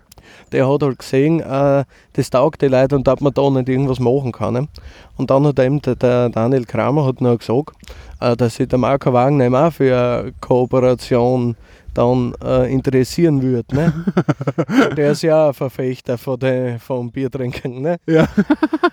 Der 0.52 0.68
hat 0.68 0.82
halt 0.82 0.98
gesehen, 0.98 1.40
äh, 1.40 1.84
das 2.12 2.30
taugt 2.30 2.62
die 2.62 2.68
Leute 2.68 2.96
und 2.96 3.06
dass 3.06 3.20
man 3.20 3.32
da 3.32 3.50
nicht 3.50 3.68
irgendwas 3.68 4.00
machen 4.00 4.32
kann. 4.32 4.54
Ne? 4.54 4.68
Und 5.16 5.30
dann 5.30 5.46
hat 5.46 5.58
eben 5.58 5.80
der, 5.82 5.96
der 5.96 6.28
Daniel 6.28 6.64
Kramer 6.64 7.04
hat 7.06 7.20
noch 7.20 7.38
gesagt, 7.38 7.76
äh, 8.20 8.36
dass 8.36 8.56
sich 8.56 8.68
der 8.68 8.78
Marco 8.78 9.12
Wagner 9.12 9.66
auch 9.66 9.72
für 9.72 9.96
eine 9.96 10.32
Kooperation 10.40 11.56
dann 11.94 12.34
äh, 12.42 12.72
interessieren 12.72 13.42
würde. 13.42 13.74
Ne? 13.74 13.92
der 14.96 15.12
ist 15.12 15.22
ja 15.22 15.44
auch 15.44 15.48
ein 15.48 15.54
Verfechter 15.54 16.16
von, 16.16 16.38
den, 16.38 16.78
vom 16.78 17.10
Biertrinken. 17.10 17.82
Ne? 17.82 17.98
Ja. 18.06 18.26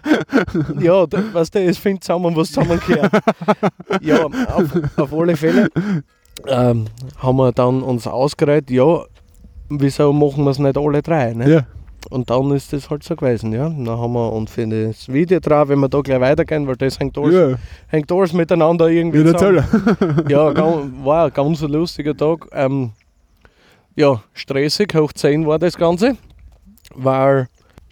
ja, 0.79 1.05
da, 1.07 1.33
weißt 1.33 1.55
du, 1.55 1.59
es 1.59 1.77
findet 1.77 2.03
zusammen, 2.03 2.35
was 2.35 2.51
zusammengehört. 2.51 3.11
ja, 4.01 4.25
auf, 4.25 4.97
auf 4.97 5.13
alle 5.13 5.35
Fälle 5.37 5.69
ähm, 6.47 6.85
haben 7.17 7.37
wir 7.37 7.51
dann 7.51 7.81
uns 7.81 8.07
ausgereiht, 8.07 8.69
ja, 8.69 9.03
wieso 9.69 10.11
machen 10.13 10.43
wir 10.43 10.51
es 10.51 10.59
nicht 10.59 10.77
alle 10.77 11.01
drei? 11.01 11.33
Ne? 11.33 11.49
ja. 11.49 11.65
Und 12.09 12.29
dann 12.29 12.51
ist 12.51 12.71
das 12.71 12.89
halt 12.89 13.03
so 13.03 13.15
gewesen, 13.15 13.51
ja. 13.51 13.69
Dann 13.69 13.87
haben 13.87 14.13
wir 14.13 14.31
uns 14.31 14.51
für 14.51 14.65
das 14.65 15.09
Video 15.09 15.39
drauf, 15.39 15.67
wenn 15.67 15.79
wir 15.79 15.89
da 15.89 15.99
gleich 16.01 16.21
weitergehen, 16.21 16.65
weil 16.65 16.77
das 16.77 16.97
hängt 16.97 17.17
alles, 17.17 17.35
Ja, 17.35 17.57
hängt 17.87 18.11
alles 18.11 18.33
miteinander 18.33 18.87
irgendwie 18.87 19.19
ja, 19.19 19.33
zusammen. 19.33 19.65
Ja, 20.29 20.55
war 21.03 21.25
ein 21.25 21.33
ganz 21.33 21.61
lustiger 21.61 22.15
Tag. 22.15 22.47
Ähm, 22.53 22.91
ja, 23.95 24.23
stressig, 24.33 24.95
hoch 24.95 25.11
10 25.13 25.45
war 25.45 25.59
das 25.59 25.77
Ganze. 25.77 26.15
Weil, 26.95 27.47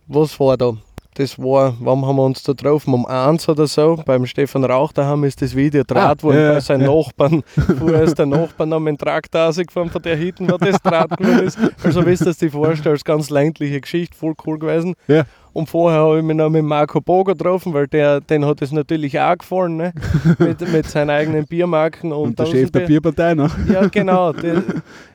was 0.07 0.39
war 0.39 0.57
da? 0.57 0.73
Das 1.17 1.39
war, 1.39 1.73
wann 1.79 2.05
haben 2.05 2.17
wir 2.17 2.25
uns 2.25 2.43
da 2.43 2.51
getroffen? 2.51 2.93
Um 2.93 3.07
eins 3.07 3.49
oder 3.49 3.65
so, 3.65 3.99
beim 4.05 4.27
Stefan 4.27 4.63
Rauch 4.63 4.91
daheim 4.91 5.23
ist 5.23 5.41
das 5.41 5.55
Video 5.55 5.83
draht 5.83 6.19
Ah, 6.19 6.23
worden 6.23 6.39
ja, 6.39 6.53
bei 6.53 6.59
seinen 6.59 6.81
ja. 6.81 6.93
Nachbarn. 6.93 7.43
Vorher 7.79 8.03
ist 8.03 8.19
der 8.19 8.27
Nachbar 8.27 8.67
noch 8.67 8.79
mit 8.79 8.91
dem 8.91 8.97
Traktor 8.99 9.41
rausgefahren 9.41 9.89
von 9.89 10.01
der 10.03 10.15
Hitten, 10.15 10.47
wo 10.47 10.57
das 10.57 10.79
draht 10.79 11.17
geworden 11.17 11.47
ist. 11.47 11.57
Also, 11.83 12.05
wie 12.05 12.15
du 12.15 12.23
dir 12.23 12.33
das 12.39 12.51
vorstellst, 12.53 13.03
ganz 13.03 13.31
ländliche 13.31 13.81
Geschichte, 13.81 14.15
voll 14.15 14.35
cool 14.45 14.59
gewesen. 14.59 14.93
Ja. 15.07 15.25
Und 15.57 15.67
vorher 15.67 16.01
habe 16.01 16.19
ich 16.19 16.23
mich 16.23 16.35
noch 16.37 16.51
mit 16.51 16.63
Marco 16.63 17.01
Bogo 17.01 17.33
getroffen, 17.33 17.73
weil 17.73 17.87
der, 17.87 18.21
den 18.21 18.45
hat 18.45 18.61
es 18.61 18.71
natürlich 18.71 19.19
auch 19.19 19.35
gefallen, 19.39 19.77
ne? 19.77 19.91
mit, 20.37 20.71
mit 20.71 20.85
seinen 20.85 21.09
eigenen 21.09 21.47
Biermarken. 21.47 22.11
Und, 22.11 22.27
Und 22.27 22.39
der 22.39 22.45
Chef 22.45 22.69
der. 22.69 22.81
Bierpartei 22.81 23.33
noch. 23.33 23.55
Ja, 23.67 23.87
genau. 23.87 24.33
Der, 24.33 24.53
Ja, 24.53 24.59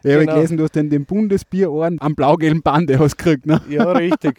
ich 0.03 0.13
habe 0.15 0.21
Genau. 0.27 0.35
gelesen, 0.35 0.57
du 0.57 0.65
hast 0.65 0.75
den, 0.75 0.91
den 0.91 1.05
Bundesbierorden 1.05 2.01
am 2.01 2.17
blau-gelben 2.17 2.61
Bande 2.61 2.99
hast 2.99 3.17
gekriegt, 3.19 3.47
ne? 3.47 3.61
ja, 3.69 3.85
richtig. 3.93 4.35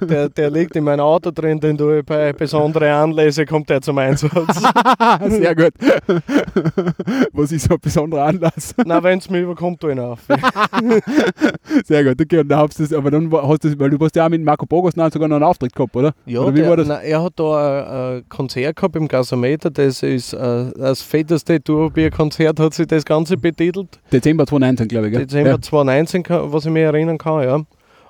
Der, 0.00 0.28
der 0.28 0.50
liegt 0.50 0.76
in 0.76 0.84
meinem 0.84 1.00
Auto 1.00 1.32
drin, 1.32 1.58
den 1.58 1.76
du 1.76 2.00
bei 2.04 2.32
besonderen 2.32 2.92
Anlässe 2.92 3.46
kommt 3.46 3.68
der 3.70 3.80
zum 3.80 3.98
Einsatz. 3.98 4.30
Sehr 5.28 5.56
gut. 5.56 5.72
Was 7.32 7.50
ist 7.50 7.66
so 7.66 7.74
ein 7.74 7.80
besonderer 7.80 8.26
Anlass? 8.26 8.76
Na, 8.86 9.02
wenn 9.02 9.18
es 9.18 9.28
mir 9.28 9.40
überkommt, 9.40 9.80
tu 9.80 9.88
ihn 9.88 9.98
auf. 9.98 10.20
Sehr 11.84 12.04
gut, 12.04 12.20
okay, 12.20 12.38
und 12.38 12.48
da 12.48 12.58
hast 12.58 12.78
du 12.78 12.84
das, 12.84 12.92
aber 12.92 13.10
dann 13.10 13.32
hast 13.32 13.64
du 13.64 13.68
das, 13.70 13.78
weil 13.78 13.90
du 13.90 13.98
hast 14.04 14.14
ja 14.14 14.24
auch 14.26 14.30
mit 14.30 14.44
Marco 14.44 14.66
Bogos 14.84 14.96
noch 14.96 15.10
sogar 15.10 15.28
noch 15.28 15.36
einen 15.36 15.44
Auftritt 15.44 15.74
gehabt, 15.74 15.96
oder? 15.96 16.12
Ja, 16.26 16.40
oder 16.40 16.52
der? 16.76 16.84
Na, 16.84 17.00
er 17.00 17.22
hat 17.22 17.32
da 17.36 18.16
ein, 18.16 18.28
Konzert 18.28 18.76
gehabt 18.76 18.96
im 18.96 19.08
Gasometer. 19.08 19.70
Das 19.70 20.02
ist 20.02 20.34
äh, 20.34 20.70
das 20.76 21.00
fetteste 21.02 21.62
Tourbier-Konzert, 21.62 22.60
hat 22.60 22.74
sich 22.74 22.86
das 22.86 23.04
Ganze 23.04 23.36
betitelt. 23.38 23.98
Dezember 24.12 24.46
2019, 24.46 24.88
glaube 24.88 25.06
ich, 25.06 25.12
gell? 25.12 25.22
Dezember 25.26 25.60
2019, 25.60 26.22
kann- 26.22 26.52
was 26.52 26.66
ich 26.66 26.70
mich 26.72 26.82
erinnern 26.82 27.16
kann, 27.18 27.42
ja. 27.42 27.60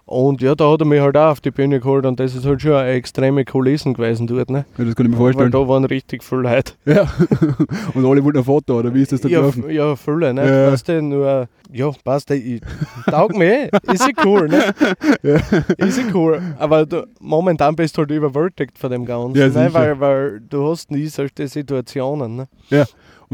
Und 0.07 0.43
ja, 0.43 0.55
da 0.55 0.71
hat 0.71 0.81
er 0.81 0.87
mich 0.87 1.01
halt 1.01 1.17
auch 1.17 1.31
auf 1.31 1.41
die 1.41 1.51
Bühne 1.51 1.81
geholt 1.81 2.05
und 2.05 2.21
das 2.21 2.35
ist 2.35 2.45
halt 2.45 2.61
schon 2.61 2.73
eine 2.75 2.91
extreme 2.91 3.45
Kulissen 3.47 3.95
gewesen 3.95 4.27
dort, 4.27 4.51
ne? 4.51 4.67
Ja, 4.77 4.85
das 4.85 4.95
kann 4.95 5.07
ich 5.07 5.13
mir 5.13 5.19
Weil 5.19 5.33
vorstellen. 5.33 5.51
da 5.51 5.67
waren 5.67 5.85
richtig 5.87 6.23
viele 6.23 6.43
Leute. 6.43 6.73
Ja. 6.85 7.11
und 7.95 8.05
alle 8.05 8.23
wollten 8.23 8.39
ein 8.39 8.45
Foto, 8.45 8.79
oder 8.79 8.93
wie 8.95 9.01
ist 9.01 9.13
das 9.13 9.23
da 9.23 9.29
Ja, 9.29 9.41
gelaufen? 9.41 9.71
ja, 9.71 9.97
viele, 9.97 10.35
ne? 10.35 10.47
Ja. 10.47 10.73
Weißt 10.73 10.89
du, 10.89 11.01
nur, 11.01 11.49
ja, 11.73 11.91
passt, 12.05 12.31
ich 12.33 12.61
taug 13.07 13.35
mir. 13.35 13.71
Ist 13.91 14.07
ja 14.07 14.25
cool, 14.27 14.49
ne? 14.49 14.75
Ja. 15.23 15.37
Ist 15.79 15.97
ja 15.99 16.05
cool. 16.13 16.41
Aber 16.59 16.85
du, 16.85 17.07
momentan 17.21 17.75
bist 17.75 17.97
du 17.97 18.03
halt 18.03 18.11
überwältigt 18.11 18.77
von 18.79 18.91
dem 18.91 19.07
Ganzen, 19.07 19.39
Ja, 19.39 19.49
ne? 19.49 19.73
weil, 19.73 19.99
weil 20.01 20.41
du 20.41 20.69
hast 20.71 20.91
nie 20.91 21.07
solche 21.07 21.49
Situationen, 21.49 22.37
ne? 22.37 22.49
Ja. 22.69 22.85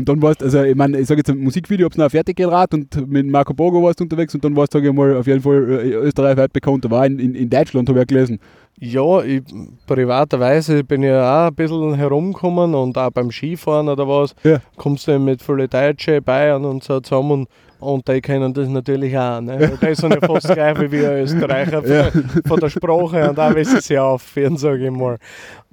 Und 0.00 0.08
dann 0.08 0.20
warst 0.22 0.42
also 0.42 0.62
ich 0.62 0.74
meine, 0.74 0.98
ich 0.98 1.06
sage 1.06 1.18
jetzt 1.20 1.30
ein 1.30 1.38
Musikvideo, 1.38 1.84
hab's 1.84 1.96
noch 1.96 2.10
fertig 2.10 2.36
geraten 2.36 2.88
und 2.94 3.08
mit 3.08 3.26
Marco 3.26 3.52
Bogo 3.54 3.82
warst 3.82 4.00
du 4.00 4.04
unterwegs 4.04 4.34
und 4.34 4.42
dann 4.44 4.56
warst 4.56 4.72
du, 4.74 4.78
sage 4.78 4.88
ich 4.88 4.94
mal, 4.94 5.14
auf 5.16 5.26
jeden 5.26 5.42
Fall 5.42 5.80
äh, 5.84 5.92
österreichweit 5.92 6.52
bekannt. 6.52 6.84
Da 6.84 6.90
war 6.90 7.04
in, 7.06 7.18
in, 7.18 7.34
in 7.34 7.48
Deutschland, 7.50 7.88
habe 7.88 7.98
ich 8.00 8.04
auch 8.04 8.08
gelesen. 8.08 8.38
Ja, 8.78 9.22
ich, 9.22 9.42
privaterweise 9.86 10.82
bin 10.84 11.02
ich 11.02 11.12
auch 11.12 11.48
ein 11.48 11.54
bisschen 11.54 11.94
herumgekommen 11.94 12.74
und 12.74 12.96
auch 12.96 13.10
beim 13.10 13.30
Skifahren 13.30 13.88
oder 13.88 14.08
was, 14.08 14.34
Ja. 14.42 14.58
kommst 14.76 15.06
du 15.06 15.18
mit 15.18 15.42
vielen 15.42 15.68
Deutschen, 15.68 16.22
Bayern 16.24 16.64
und 16.64 16.82
so 16.82 16.98
zusammen 17.00 17.46
und, 17.78 18.08
die 18.08 18.20
kennen 18.22 18.54
das 18.54 18.68
natürlich 18.68 19.16
auch. 19.18 19.40
Ne? 19.40 19.72
Die 19.82 19.94
sind 19.94 20.14
ja 20.14 20.20
fast 20.26 20.48
gleich 20.52 20.80
wie 20.80 20.92
wir 20.92 21.12
Österreicher 21.22 21.82
von, 21.82 21.90
Ja. 21.92 22.10
von 22.46 22.60
der 22.60 22.68
Sprache 22.70 23.28
und 23.30 23.38
auch 23.38 23.54
wissen 23.54 23.80
sie 23.80 23.98
aufführen, 23.98 24.56
sage 24.56 24.86
ich 24.86 24.90
mal. 24.90 25.16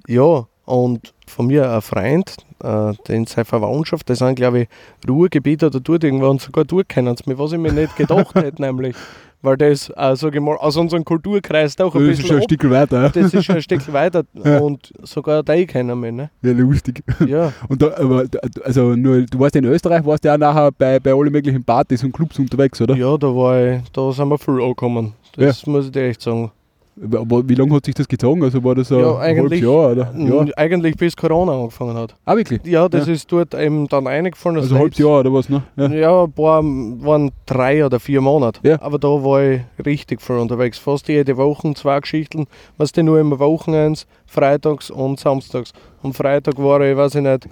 Ja, 0.06 0.46
und 0.68 1.12
von 1.26 1.46
mir 1.46 1.70
ein 1.72 1.82
Freund, 1.82 2.36
äh, 2.62 2.92
den 3.08 3.26
seine 3.26 3.44
Verwandtschaft, 3.44 4.08
das 4.10 4.18
sind 4.18 4.34
glaube 4.36 4.60
ich 4.62 4.68
Ruhrgebiete 5.08 5.66
oder 5.66 5.80
dort 5.80 6.04
irgendwo 6.04 6.28
und 6.28 6.40
sogar 6.40 6.64
dort 6.64 6.88
kennen 6.88 7.16
sie 7.16 7.24
mich, 7.28 7.38
was 7.38 7.52
ich 7.52 7.58
mir 7.58 7.72
nicht 7.72 7.96
gedacht 7.96 8.34
hätte, 8.34 8.62
nämlich. 8.62 8.94
Weil 9.40 9.56
das, 9.56 9.88
äh, 9.96 10.16
sage 10.16 10.38
ich 10.38 10.42
mal, 10.44 10.56
aus 10.56 10.76
unserem 10.76 11.04
Kulturkreis 11.04 11.76
doch 11.76 11.94
ein 11.94 12.00
Das 12.00 12.10
ist 12.10 12.16
bisschen 12.16 12.28
schon 12.28 12.36
ein 12.38 12.42
Stück 12.42 12.70
weiter. 12.70 13.02
Ja. 13.04 13.08
das 13.08 13.32
ist 13.34 13.44
schon 13.44 13.54
ein 13.54 13.62
Stück 13.62 13.92
weiter 13.92 14.24
Ja. 14.44 14.58
und 14.58 14.92
sogar 15.04 15.44
die 15.44 15.64
kennen 15.64 16.00
mich, 16.00 16.12
ne? 16.12 16.30
ja, 16.42 16.50
lustig. 16.52 17.04
Ja, 17.24 17.52
Und 17.68 17.80
da, 17.80 17.96
aber, 17.98 18.26
da- 18.26 18.40
also 18.64 18.96
nur, 18.96 19.22
du 19.22 19.38
warst 19.38 19.54
ja 19.54 19.60
in 19.60 19.66
Österreich, 19.66 20.04
warst 20.04 20.24
ja 20.24 20.34
auch 20.34 20.38
nachher 20.38 20.72
bei, 20.72 20.98
bei 20.98 21.12
allen 21.14 21.30
möglichen 21.30 21.62
Partys 21.62 22.02
und 22.02 22.10
Clubs 22.12 22.36
unterwegs, 22.40 22.80
oder? 22.80 22.96
ja, 22.96 23.16
da 23.16 23.28
war 23.28 23.64
ich, 23.64 23.82
da 23.92 24.10
sind 24.10 24.28
wir 24.28 24.38
viel 24.38 24.60
angekommen. 24.60 25.12
Das 25.36 25.64
muss 25.68 25.86
ich 25.86 25.92
dir 25.92 26.08
echt 26.08 26.20
sagen. 26.20 26.50
Wie 27.00 27.54
lange 27.54 27.74
hat 27.74 27.84
sich 27.86 27.94
das 27.94 28.08
gezogen? 28.08 28.42
Also 28.42 28.62
war 28.64 28.74
das 28.74 28.88
Ja, 28.90 28.96
ein 28.98 29.04
halbes 29.36 29.52
eigentlich- 29.52 29.62
Jahr, 29.62 29.92
oder? 29.92 30.12
Ja. 30.16 30.44
Eigentlich 30.56 30.96
bis 30.96 31.16
Corona 31.16 31.52
angefangen 31.52 31.96
hat. 31.96 32.14
Ah, 32.24 32.36
wirklich? 32.36 32.60
Ja, 32.64 32.88
das 32.88 33.06
Ja. 33.06 33.12
ist 33.12 33.30
dort 33.30 33.54
eben 33.54 33.86
dann 33.88 34.06
eingefallen. 34.06 34.56
Also 34.58 34.74
ein 34.74 34.80
halbes 34.80 34.98
Jahr 34.98 35.20
oder 35.20 35.32
was, 35.32 35.48
ne? 35.48 35.62
Ja. 35.76 35.86
Ja, 35.88 36.24
ein 36.24 36.32
paar 36.32 36.62
waren 36.62 37.30
drei 37.46 37.84
oder 37.86 38.00
vier 38.00 38.20
Monate. 38.20 38.60
Ja. 38.62 38.80
Aber 38.82 38.98
da 38.98 39.08
war 39.08 39.42
ich 39.42 39.60
richtig 39.84 40.20
viel 40.20 40.36
unterwegs. 40.36 40.78
Fast 40.78 41.08
jede 41.08 41.36
Woche 41.36 41.72
zwei 41.74 42.00
Geschichten. 42.00 42.46
Was 42.76 42.92
denn 42.92 43.06
nur 43.06 43.20
immer 43.20 43.38
Wochenends, 43.38 44.06
freitags 44.26 44.90
und 44.90 45.20
samstags. 45.20 45.72
Am 46.02 46.12
Freitag 46.12 46.58
war 46.58 46.80
ich, 46.80 46.96
weiß 46.96 47.14
ich 47.16 47.22
nicht, 47.22 47.48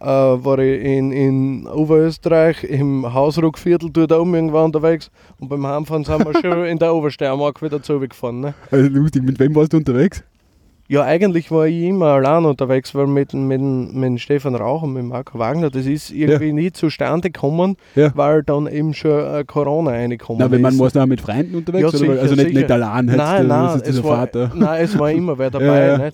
äh, 0.00 0.04
war 0.06 0.58
ich 0.58 0.82
in, 0.82 1.12
in 1.12 1.66
Oberösterreich 1.66 2.64
im 2.64 3.12
Hausruckviertel 3.14 3.90
dort 3.90 4.12
oben 4.12 4.34
irgendwann 4.34 4.66
unterwegs. 4.66 5.10
Und 5.40 5.48
beim 5.48 5.66
Heimfahren 5.66 6.04
sind 6.04 6.24
wir 6.24 6.32
schon 6.40 6.64
in 6.66 6.78
der 6.78 6.94
Obersteiermark 6.94 7.62
wieder 7.62 7.82
zurückgefahren. 7.82 8.40
Ne? 8.40 8.54
Also 8.70 8.88
lustig, 8.88 9.22
mit 9.22 9.38
wem 9.38 9.54
warst 9.54 9.72
du 9.72 9.76
unterwegs? 9.78 10.22
Ja, 10.86 11.02
eigentlich 11.02 11.50
war 11.50 11.66
ich 11.66 11.82
immer 11.84 12.08
allein 12.08 12.44
unterwegs, 12.44 12.94
weil 12.94 13.06
mit, 13.06 13.32
mit, 13.32 13.58
mit 13.62 14.20
Stefan 14.20 14.54
Rauch 14.54 14.82
und 14.82 14.92
mit 14.92 15.04
Marco 15.06 15.38
Wagner, 15.38 15.70
das 15.70 15.86
ist 15.86 16.10
irgendwie 16.10 16.52
nie 16.52 16.72
zustande 16.72 17.30
gekommen, 17.30 17.76
Ja. 17.94 18.10
weil 18.14 18.42
dann 18.42 18.66
eben 18.66 18.92
schon 18.92 19.10
äh, 19.18 19.44
Corona 19.46 19.92
reingekommen 19.92 20.40
Nein, 20.40 20.50
wenn 20.50 20.60
man 20.60 20.74
ist. 20.74 20.78
warst 20.80 20.96
du 20.96 21.00
auch 21.00 21.06
mit 21.06 21.22
Freunden 21.22 21.54
unterwegs, 21.56 21.90
Ja, 21.90 21.98
sicher, 21.98 22.12
also 22.20 22.34
nicht, 22.34 22.48
sicher. 22.48 22.58
nicht 22.60 22.70
allein, 22.70 23.06
nein, 23.06 23.46
nein, 23.46 23.76
ist 23.80 23.88
es 23.88 24.04
war, 24.04 24.18
Vater. 24.18 24.52
nein, 24.54 24.84
es 24.84 24.98
war 24.98 25.10
immer 25.10 25.38
wer 25.38 25.50
dabei. 25.50 25.64
Ja, 25.86 25.98
ja. 26.04 26.10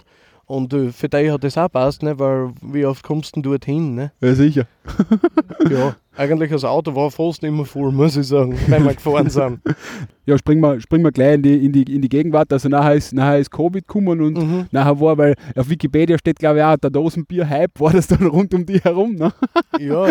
Und 0.51 0.73
äh, 0.75 0.91
für 0.91 1.09
dich 1.09 1.31
hat 1.31 1.45
das 1.45 1.57
auch 1.57 1.71
passt, 1.71 2.03
ne? 2.03 2.19
weil 2.19 2.51
wie 2.61 2.85
oft 2.85 3.05
kommst 3.05 3.37
du 3.37 3.41
dorthin? 3.41 3.95
Ne? 3.95 4.11
Ja, 4.21 4.35
sicher. 4.35 4.65
Ja, 5.71 5.95
eigentlich 6.17 6.51
das 6.51 6.65
Auto 6.65 6.95
war 6.97 7.11
fast 7.11 7.45
immer 7.45 7.65
voll, 7.65 7.93
muss 7.93 8.17
ich 8.17 8.27
sagen, 8.27 8.59
wenn 8.67 8.83
wir 8.85 8.95
gefahren 8.95 9.31
sind. 9.31 9.61
Ja, 10.27 10.39
springen 10.39 10.61
wir, 10.61 10.81
springen 10.81 11.05
wir 11.05 11.11
gleich 11.13 11.35
in 11.35 11.43
die, 11.43 11.65
in, 11.67 11.73
die, 11.73 11.83
in 11.95 12.03
die 12.03 12.09
Gegenwart. 12.09 12.53
Also 12.53 12.69
nachher 12.69 12.95
ist, 12.95 13.13
nachher 13.13 13.39
ist 13.39 13.51
Covid 13.51 13.87
gekommen 13.87 14.21
und 14.21 14.39
Mhm. 14.39 14.67
nachher 14.71 14.99
war, 15.01 15.17
weil 15.19 15.35
auf 15.57 15.69
Wikipedia 15.69 16.17
steht, 16.19 16.39
glaube 16.39 16.59
ich, 16.59 16.65
auch, 16.65 16.77
der 16.77 16.91
Dosenbier-Hype 16.91 17.79
war 17.81 17.93
das 17.93 18.07
dann 18.09 18.27
rund 18.27 18.53
um 18.55 18.65
die 18.67 18.79
herum. 18.81 19.15
Ne? 19.15 19.33
Ja, 19.79 20.07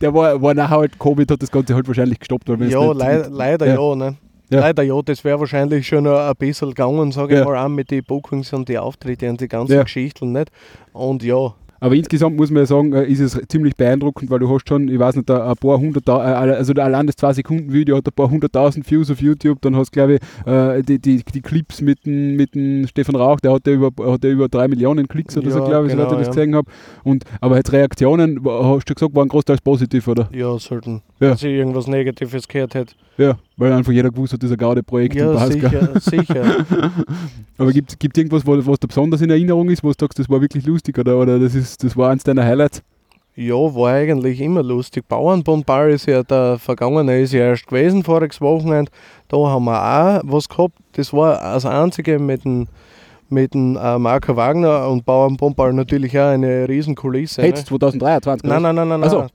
Der 0.00 0.12
war, 0.14 0.40
war 0.42 0.54
nachher 0.54 0.76
halt, 0.78 0.98
Covid 0.98 1.30
hat 1.30 1.42
das 1.42 1.50
Ganze 1.50 1.74
halt 1.74 1.86
wahrscheinlich 1.86 2.18
gestoppt. 2.18 2.48
Weil 2.48 2.70
ja 2.70 2.92
lei 2.92 3.24
leider 3.28 3.66
Ja. 3.66 3.74
ja. 3.74 3.94
ne? 3.96 4.16
Ja. 4.54 4.60
Leider 4.60 4.82
ja, 4.82 5.00
das 5.02 5.24
wäre 5.24 5.38
wahrscheinlich 5.40 5.86
schon 5.86 6.06
ein 6.06 6.32
bisschen 6.36 6.68
gegangen, 6.68 7.12
sage 7.12 7.34
Ja. 7.34 7.40
ich 7.40 7.46
mal, 7.46 7.56
auch 7.64 7.68
mit 7.68 7.90
den 7.90 8.04
Bookings 8.04 8.52
und 8.52 8.68
die 8.68 8.78
Auftritte 8.78 9.28
und 9.28 9.40
die 9.40 9.48
ganzen 9.48 9.74
Ja. 9.74 9.82
Geschichten 9.82 10.32
nicht. 10.32 10.50
Und 10.92 11.22
ja, 11.22 11.54
Aber 11.84 11.96
insgesamt 11.96 12.38
muss 12.38 12.50
man 12.50 12.62
ja 12.62 12.66
sagen, 12.66 12.94
äh, 12.94 13.04
ist 13.04 13.20
es 13.20 13.38
ziemlich 13.46 13.76
beeindruckend, 13.76 14.30
weil 14.30 14.38
du 14.38 14.48
hast 14.48 14.66
schon, 14.66 14.88
ich 14.88 14.98
weiß 14.98 15.16
nicht, 15.16 15.30
ein 15.30 15.54
paar 15.56 15.78
hundert, 15.78 16.08
äh, 16.08 16.12
also 16.12 16.72
allein 16.72 17.06
das 17.06 17.18
2-Sekunden-Video 17.18 17.98
hat 17.98 18.06
ein 18.06 18.12
paar 18.14 18.30
hunderttausend 18.30 18.90
Views 18.90 19.10
auf 19.10 19.20
YouTube, 19.20 19.60
dann 19.60 19.76
hast 19.76 19.90
du, 19.94 20.00
glaube 20.00 20.14
ich, 20.14 20.46
äh, 20.50 20.80
die, 20.82 20.98
die, 20.98 21.22
die 21.22 21.42
Clips 21.42 21.82
mit 21.82 22.06
dem, 22.06 22.36
mit 22.36 22.54
dem 22.54 22.86
Stefan 22.86 23.16
Rauch, 23.16 23.38
der 23.38 23.52
hat 23.52 23.66
ja 23.66 23.74
über, 23.74 23.90
hat 24.10 24.24
ja 24.24 24.30
über 24.30 24.48
drei 24.48 24.66
Millionen 24.66 25.06
Klicks 25.08 25.36
oder 25.36 25.50
so, 25.50 25.58
Ja, 25.58 25.66
glaube 25.66 25.88
ich, 25.88 25.92
genau, 25.92 26.08
soweit 26.08 26.22
ich 26.22 26.26
das 26.28 26.36
ja. 26.36 26.42
gesehen 26.42 26.56
habe. 26.56 26.70
Und, 27.02 27.24
aber 27.42 27.56
jetzt 27.56 27.70
Reaktionen, 27.70 28.40
hast 28.42 28.88
du 28.88 28.94
gesagt, 28.94 29.14
waren 29.14 29.28
großteils 29.28 29.60
positiv, 29.60 30.08
oder? 30.08 30.30
ja, 30.32 30.58
sollten, 30.58 31.02
Ja. 31.20 31.32
dass 31.32 31.42
ich 31.42 31.52
irgendwas 31.52 31.86
Negatives 31.86 32.48
gehört 32.48 32.74
hätte. 32.74 32.94
Ja, 33.16 33.38
weil 33.56 33.72
einfach 33.72 33.92
jeder 33.92 34.10
gewusst 34.10 34.32
hat, 34.32 34.42
das 34.42 34.50
ist 34.50 34.56
ein 34.56 34.58
Gaude-Projekt. 34.58 35.14
Ja, 35.14 35.46
sicher, 35.46 36.00
sicher. 36.00 36.66
Aber 37.58 37.70
gibt 37.72 37.92
es 37.92 38.18
irgendwas, 38.18 38.44
wo, 38.44 38.56
was 38.66 38.80
da 38.80 38.88
besonders 38.88 39.20
in 39.20 39.30
Erinnerung 39.30 39.68
ist, 39.70 39.84
wo 39.84 39.88
du 39.88 39.94
sagst, 39.98 40.18
das 40.18 40.28
war 40.28 40.40
wirklich 40.40 40.66
lustig 40.66 40.98
oder, 40.98 41.16
oder 41.18 41.38
das, 41.38 41.54
ist, 41.54 41.73
das 41.76 41.96
war 41.96 42.10
eins 42.10 42.24
deiner 42.24 42.44
Highlights? 42.44 42.82
Ja, 43.36 43.54
war 43.54 43.92
eigentlich 43.94 44.40
immer 44.40 44.62
lustig. 44.62 45.08
Bauernbundball 45.08 45.90
ist 45.90 46.06
ja 46.06 46.22
der 46.22 46.56
vergangene, 46.58 47.20
ist 47.20 47.32
ja 47.32 47.40
erst 47.46 47.66
gewesen 47.66 48.04
voriges 48.04 48.40
Wochenende. 48.40 48.92
Da 49.28 49.36
haben 49.38 49.64
wir 49.64 49.72
auch 49.82 50.20
was 50.24 50.48
gehabt. 50.48 50.74
Das 50.92 51.12
war 51.12 51.40
das 51.40 51.66
einzige 51.66 52.20
mit 52.20 52.44
dem, 52.44 52.68
mit 53.28 53.52
dem 53.54 53.76
äh, 53.76 53.98
Marco 53.98 54.36
Wagner 54.36 54.88
und 54.88 55.04
Bauernbundball 55.04 55.72
natürlich 55.72 56.16
auch 56.16 56.28
eine 56.28 56.68
riesen 56.68 56.94
Kulisse. 56.94 57.42
Hey, 57.42 57.50
ne? 57.50 57.56
2023? 57.64 58.48
Nein, 58.48 58.62
nein, 58.62 58.74
nein, 58.76 58.88
nein, 58.88 59.02
Ach 59.04 59.10
so. 59.10 59.18
nein. 59.18 59.28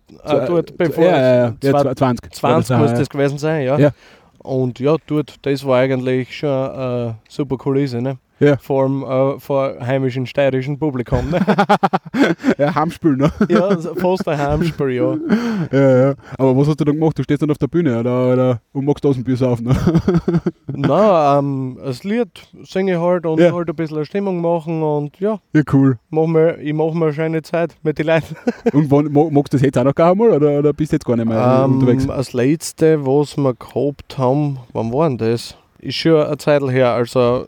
Äh, 0.43 0.46
dort, 0.48 0.77
bevor 0.77 1.03
ja, 1.03 1.17
ja, 1.17 1.36
ja, 1.36 1.55
ja, 1.62 1.72
Zwei- 1.81 1.93
20. 1.93 2.34
20 2.34 2.69
war 2.72 2.77
muss 2.79 2.91
das, 2.91 3.00
das 3.00 3.10
gewesen 3.10 3.38
sein, 3.38 3.63
ja. 3.65 3.77
Ja. 3.77 3.91
Und 4.38 4.79
ja, 4.79 4.96
dort, 5.08 5.36
das 5.41 5.65
war 5.65 5.79
eigentlich 5.79 6.34
schon 6.38 6.50
eine 6.50 7.15
super 7.27 7.58
Kulisse, 7.58 8.01
ne? 8.01 8.17
Ja. 8.39 8.58
Vor 8.58 8.86
dem 8.88 9.03
äh, 9.03 9.39
vor 9.39 9.75
heimischen 9.81 10.25
steirischen 10.25 10.79
Publikum, 10.79 11.29
ne? 11.29 11.39
ja, 12.58 12.74
Heimspiel, 12.74 13.17
ne? 13.17 13.31
ja, 13.50 13.77
fast 13.96 14.27
ein 14.27 14.38
Heimspiel, 14.38 14.89
ja. 14.91 15.15
ja, 15.72 16.08
ja. 16.10 16.13
Aber 16.38 16.55
was 16.58 16.67
hast 16.69 16.79
du 16.79 16.86
dann 16.86 16.96
gemacht? 16.98 17.17
Du 17.19 17.24
stehst 17.24 17.41
dann 17.41 17.51
auf 17.51 17.58
der 17.58 17.67
Bühne 17.67 18.00
oder, 18.00 18.31
oder 18.34 18.62
und 18.72 18.86
magst 18.86 19.03
Dosenbier 19.03 19.36
saufen? 19.38 19.67
Ne? 19.67 19.75
Na, 20.67 21.38
ähm, 21.39 21.77
das 21.84 22.03
Lied 22.03 22.29
singe 22.63 22.93
ich 22.93 22.98
halt 23.00 23.25
und 23.25 23.39
Ja. 23.39 23.51
halt 23.53 23.69
ein 23.69 23.75
bisschen 23.75 23.98
eine 23.98 24.05
Stimmung 24.05 24.41
machen 24.41 24.81
und 24.84 25.19
ja, 25.19 25.39
Ja, 25.53 25.62
cool. 25.74 25.98
mach 26.10 26.27
mir, 26.27 26.58
ich 26.60 26.74
mache 26.74 26.96
mir 26.98 27.05
eine 27.05 27.13
schöne 27.13 27.41
Zeit 27.41 27.75
mit 27.84 27.98
den 28.00 28.08
Leuten. 28.08 28.36
Und 28.74 28.89
wann, 28.91 29.12
magst 29.34 29.53
du 29.53 29.58
das 29.58 29.62
jetzt 29.62 29.77
auch 29.77 29.84
noch 29.84 29.96
gar 29.96 30.12
einmal 30.12 30.29
oder, 30.31 30.60
oder 30.60 30.74
bist 30.74 30.91
du 30.91 30.96
jetzt 30.96 31.05
gar 31.05 31.15
nicht 31.15 31.27
mehr 31.27 31.63
Ähm, 31.65 31.74
unterwegs? 31.75 32.08
das 32.08 32.34
letzte, 32.34 33.05
was 33.05 33.38
wir 33.38 33.53
gehabt 33.53 34.17
haben, 34.17 34.60
wann 34.74 34.93
war 34.93 35.08
denn 35.10 35.17
das? 35.17 35.55
Ist 35.79 35.96
schon 35.96 36.22
eine 36.22 36.38
Zeit 36.38 36.62
her, 36.69 36.91
also 36.91 37.46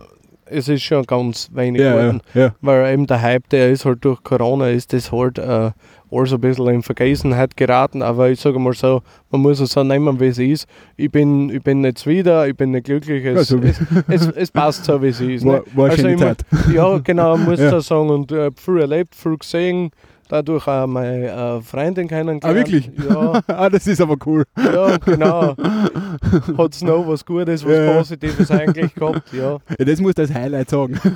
es 0.51 0.67
ist 0.69 0.83
schon 0.83 1.03
ganz 1.05 1.49
wenig 1.53 1.81
Ja, 1.81 1.87
ja, 1.95 1.99
geworden. 2.01 2.21
ja. 2.33 2.53
Weil 2.61 2.93
eben 2.93 3.07
der 3.07 3.21
Hype, 3.21 3.49
der 3.49 3.71
ist 3.71 3.85
halt 3.85 4.03
durch 4.05 4.23
Corona, 4.23 4.69
ist 4.69 4.93
das 4.93 5.11
halt 5.11 5.37
äh, 5.39 5.71
alles 6.11 6.33
ein 6.33 6.41
bisschen 6.41 6.67
in 6.67 6.83
Vergessenheit 6.83 7.55
geraten. 7.55 8.01
Aber 8.01 8.29
ich 8.29 8.39
sage 8.39 8.59
mal 8.59 8.73
so, 8.73 9.01
man 9.31 9.41
muss 9.41 9.59
es 9.59 9.71
so 9.71 9.83
nehmen, 9.83 10.19
wie 10.19 10.27
es 10.27 10.37
ist. 10.39 10.67
Ich 10.97 11.09
bin, 11.11 11.49
ich 11.49 11.63
bin 11.63 11.83
jetzt 11.85 12.05
wieder, 12.05 12.47
ich 12.47 12.55
bin 12.55 12.71
nicht 12.71 12.85
glücklich. 12.85 13.23
Es, 13.25 13.49
Ja, 13.49 13.57
so 13.57 13.59
es, 13.63 13.79
es, 14.07 14.27
es 14.35 14.51
passt 14.51 14.85
so, 14.85 15.01
wie 15.01 15.07
es 15.07 15.21
ist. 15.21 15.45
War, 15.45 15.59
Ne? 15.59 15.63
war 15.73 15.89
Also 15.89 16.15
Zeit. 16.17 16.41
Ja, 16.73 16.97
genau, 16.99 17.37
muss 17.37 17.59
Ja. 17.59 17.65
ich 17.65 17.71
da 17.71 17.81
sagen. 17.81 18.09
Und 18.09 18.31
äh, 18.31 18.51
viel 18.55 18.79
erlebt, 18.79 19.15
viel 19.15 19.37
gesehen. 19.37 19.91
Dadurch 20.31 20.65
auch 20.65 20.87
meine 20.87 21.27
äh, 21.27 21.61
Freundin 21.61 22.07
kennengelernt. 22.07 22.45
Ah, 22.45 22.55
wirklich? 22.55 22.89
Ja, 23.09 23.41
ah, 23.47 23.69
das 23.69 23.85
ist 23.85 23.99
aber 23.99 24.15
cool. 24.25 24.45
ja 24.57 24.95
genau. 24.95 25.55
Hat 26.57 26.73
es 26.73 26.81
noch 26.81 27.05
was 27.05 27.25
Gutes, 27.25 27.65
was 27.65 27.73
Ja. 27.73 27.97
Positives 27.97 28.49
eigentlich 28.49 28.95
gehabt, 28.95 29.33
ja. 29.33 29.57
Ja, 29.77 29.85
das 29.85 29.99
musst 29.99 30.17
du 30.17 30.21
als 30.21 30.33
Highlight 30.33 30.69
sagen. 30.69 30.97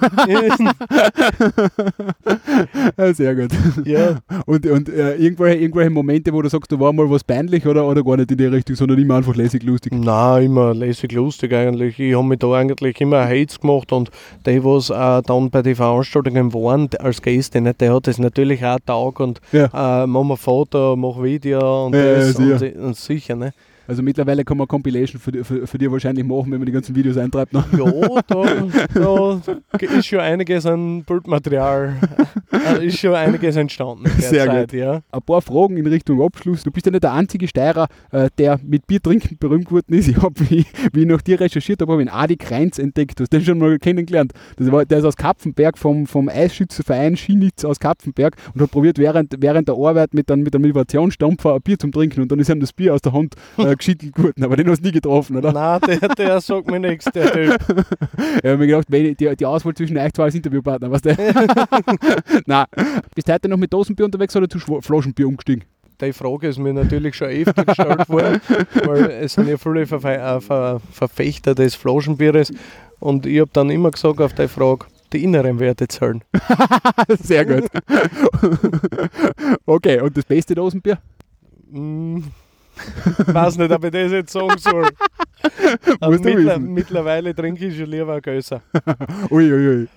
ja, 2.98 3.14
sehr 3.14 3.36
gut. 3.36 3.52
ja, 3.86 4.18
Und, 4.46 4.66
und 4.66 4.90
äh, 4.90 5.16
irgendwelche, 5.16 5.62
irgendwelche 5.62 5.92
Momente, 5.92 6.34
wo 6.34 6.42
du 6.42 6.50
sagst, 6.50 6.74
da 6.74 6.78
war 6.78 6.92
mal 6.92 7.10
was 7.10 7.24
peinlich 7.24 7.66
oder, 7.66 7.88
oder 7.88 8.04
gar 8.04 8.18
nicht 8.18 8.32
in 8.32 8.38
die 8.38 8.48
Richtung, 8.48 8.76
sondern 8.76 9.00
immer 9.00 9.16
einfach 9.16 9.36
lässig 9.36 9.64
lustig. 9.64 9.94
Nein, 9.94 10.48
immer 10.48 10.74
lässig 10.74 11.14
lustig 11.14 11.54
eigentlich. 11.54 11.98
Ich 12.00 12.16
habe 12.16 12.28
mich 12.28 12.40
da 12.40 12.52
eigentlich 12.52 13.00
immer 13.00 13.24
Hates 13.26 13.62
gemacht 13.62 13.94
und 13.94 14.12
die, 14.46 14.62
was 14.62 14.90
äh, 14.90 15.22
dann 15.26 15.50
bei 15.52 15.62
den 15.62 15.78
Veranstaltungen 15.78 16.54
waren, 16.54 16.90
als 17.00 17.22
Gäste, 17.22 17.62
nicht, 17.62 17.80
der 17.80 17.94
hat 17.94 18.08
das 18.08 18.18
natürlich 18.18 18.66
auch 18.66 18.80
Tag 19.12 19.20
und 19.20 19.42
Ja. 19.52 20.04
äh, 20.04 20.08
mach 20.08 20.24
mal 20.24 20.38
Foto, 20.38 20.96
mach 20.96 21.22
Video 21.22 21.86
und 21.88 21.96
Ja, 21.96 22.16
das 22.16 22.34
ja, 22.38 22.46
und, 22.54 22.60
sicher. 22.60 22.80
und 22.84 22.96
sicher, 22.98 23.36
ne? 23.36 23.54
Also 23.88 24.02
mittlerweile 24.02 24.44
kann 24.44 24.58
man 24.58 24.68
Compilation 24.68 25.20
für, 25.20 25.44
für, 25.44 25.68
für 25.68 25.78
dich 25.78 25.92
wahrscheinlich 25.92 26.26
machen, 26.26 26.52
wenn 26.52 26.60
man 26.60 26.66
die 26.66 26.72
ganzen 26.72 26.96
Videos 26.96 27.18
eintreibt. 27.18 27.54
Ne? 27.54 27.64
Ja, 27.78 28.22
da, 28.28 29.42
da 29.42 29.42
ist 29.98 30.08
schon 30.08 30.20
einiges 30.20 30.66
an 30.66 31.04
Bildmaterial, 31.04 31.96
äh, 32.52 32.86
ist 32.88 33.00
schon 33.00 33.14
einiges 33.14 33.56
entstanden. 33.56 34.10
Sehr 34.18 34.46
Zeit, 34.46 34.72
gut. 34.72 34.80
Ja. 34.80 35.02
Ein 35.12 35.22
paar 35.22 35.42
Fragen 35.42 35.78
in 35.78 35.88
Richtung 35.88 36.22
Abschluss. 36.22 36.64
Du 36.64 36.72
bist 36.72 36.86
ja 36.86 36.92
nicht 36.92 37.04
der 37.04 37.14
einzige 37.14 37.48
Steirer, 37.48 37.88
äh, 38.12 38.30
der 38.38 38.60
mit 38.64 38.88
Bier 38.88 39.02
trinken 39.02 39.38
berühmt 39.40 39.66
geworden 39.66 39.94
ist. 39.94 40.08
Ich 40.08 40.18
habe, 40.18 40.34
wie, 40.50 40.66
wie 40.94 41.02
ich 41.02 41.08
nach 41.08 41.22
dir 41.22 41.40
recherchiert 41.40 41.82
habe, 41.82 41.92
habe 41.92 42.02
ich 42.04 42.10
einen 42.10 42.18
Adi 42.18 42.38
Kreinz 42.38 42.80
entdeckt. 42.80 43.20
Du 43.20 43.24
hast 43.24 43.34
den 43.34 43.42
schon 43.42 43.60
mal 43.60 43.78
kennengelernt. 43.78 44.34
Das 44.58 44.72
war, 44.72 44.86
der 44.86 45.00
ist 45.00 45.06
aus 45.06 45.16
Kapfenberg, 45.16 45.78
vom, 45.78 46.08
vom 46.08 46.30
Eisschützenverein 46.30 47.18
Schienitz 47.18 47.66
aus 47.66 47.80
Kapfenberg 47.80 48.36
und 48.54 48.62
hat 48.62 48.72
probiert, 48.72 48.98
während, 48.98 49.36
während 49.40 49.68
der 49.68 49.76
Arbeit 49.76 50.14
mit 50.14 50.32
einem, 50.32 50.44
mit 50.44 50.56
einem 50.56 50.64
Motivationsstampfer 50.64 51.56
ein 51.56 51.62
Bier 51.62 51.78
zum 51.78 51.92
Trinken 51.92 52.22
und 52.22 52.32
dann 52.32 52.40
ist 52.40 52.50
ihm 52.50 52.60
das 52.60 52.74
Bier 52.74 52.94
aus 52.94 53.02
der 53.02 53.14
Hand 53.14 53.36
äh, 53.58 53.75
geschüttelt 53.78 54.16
geworden. 54.16 54.44
Aber 54.44 54.56
den 54.56 54.70
hast 54.70 54.82
du 54.82 54.86
nie 54.88 54.92
getroffen, 54.92 55.38
oder? 55.38 55.52
Nein, 55.52 55.80
der, 55.88 56.10
der 56.10 56.42
sagt 56.42 56.70
mir 56.70 56.80
nichts, 56.80 57.06
der 57.06 57.32
Typ. 57.32 57.58
Ich 58.38 58.50
habe 58.50 58.58
mir 58.58 58.68
gedacht, 58.68 58.86
wenn 58.90 59.16
die, 59.16 59.36
die 59.36 59.46
Auswahl 59.46 59.74
zwischen 59.74 59.98
euch 59.98 60.14
zwei 60.14 60.26
als 60.26 60.36
Interviewpartner, 60.36 60.92
weißt 60.92 61.06
du? 61.06 61.16
Nein. 62.46 62.66
Bist 63.14 63.28
du 63.28 63.34
heute 63.34 63.50
noch 63.50 63.58
mit 63.58 63.74
Dosenbier 63.74 64.06
unterwegs 64.06 64.36
oder 64.36 64.50
zu 64.50 64.60
Flaschenbier 64.60 65.28
umgestiegen? 65.28 65.64
Die 66.02 66.14
Frage 66.14 66.48
ist 66.50 66.60
mir 66.60 66.74
natürlich 66.74 67.16
schon 67.16 67.30
öfter 67.30 67.64
gestellt 67.64 68.10
worden, 68.10 68.42
weil 68.84 69.12
es 69.12 69.34
sind 69.34 69.48
ja 69.48 69.58
viele 69.58 69.86
Verfe 69.86 70.14
äh, 70.14 70.42
Ver 70.42 70.82
Verfechter 70.92 71.56
des 71.56 71.76
Flaschenbieres 71.76 72.52
und 73.00 73.26
ich 73.26 73.40
habe 73.40 73.50
dann 73.54 73.70
immer 73.70 73.92
gesagt 73.92 74.20
auf 74.20 74.34
die 74.34 74.50
Frage, 74.50 74.88
die 75.14 75.24
inneren 75.24 75.60
Werte 75.60 75.88
zählen. 75.88 76.22
Sehr 77.20 77.46
gut. 77.46 77.70
okay, 79.66 80.02
und 80.02 80.18
das 80.18 80.26
beste 80.26 80.54
Dosenbier? 80.54 80.98
Hm, 83.04 83.34
weiß 83.34 83.58
nicht, 83.58 83.72
ob 83.72 83.84
ich 83.84 83.92
das 83.92 84.12
jetzt 84.12 84.32
sagen 84.34 84.58
soll. 84.58 84.90
Mittler 86.10 86.60
mittlerweile 86.60 87.36
trinke 87.36 87.68
ich 87.68 87.78
schon 87.78 87.88
lieber 87.88 88.16
ein 88.16 88.22
Gösser. 88.22 88.62
Uiuiui. 89.30 89.88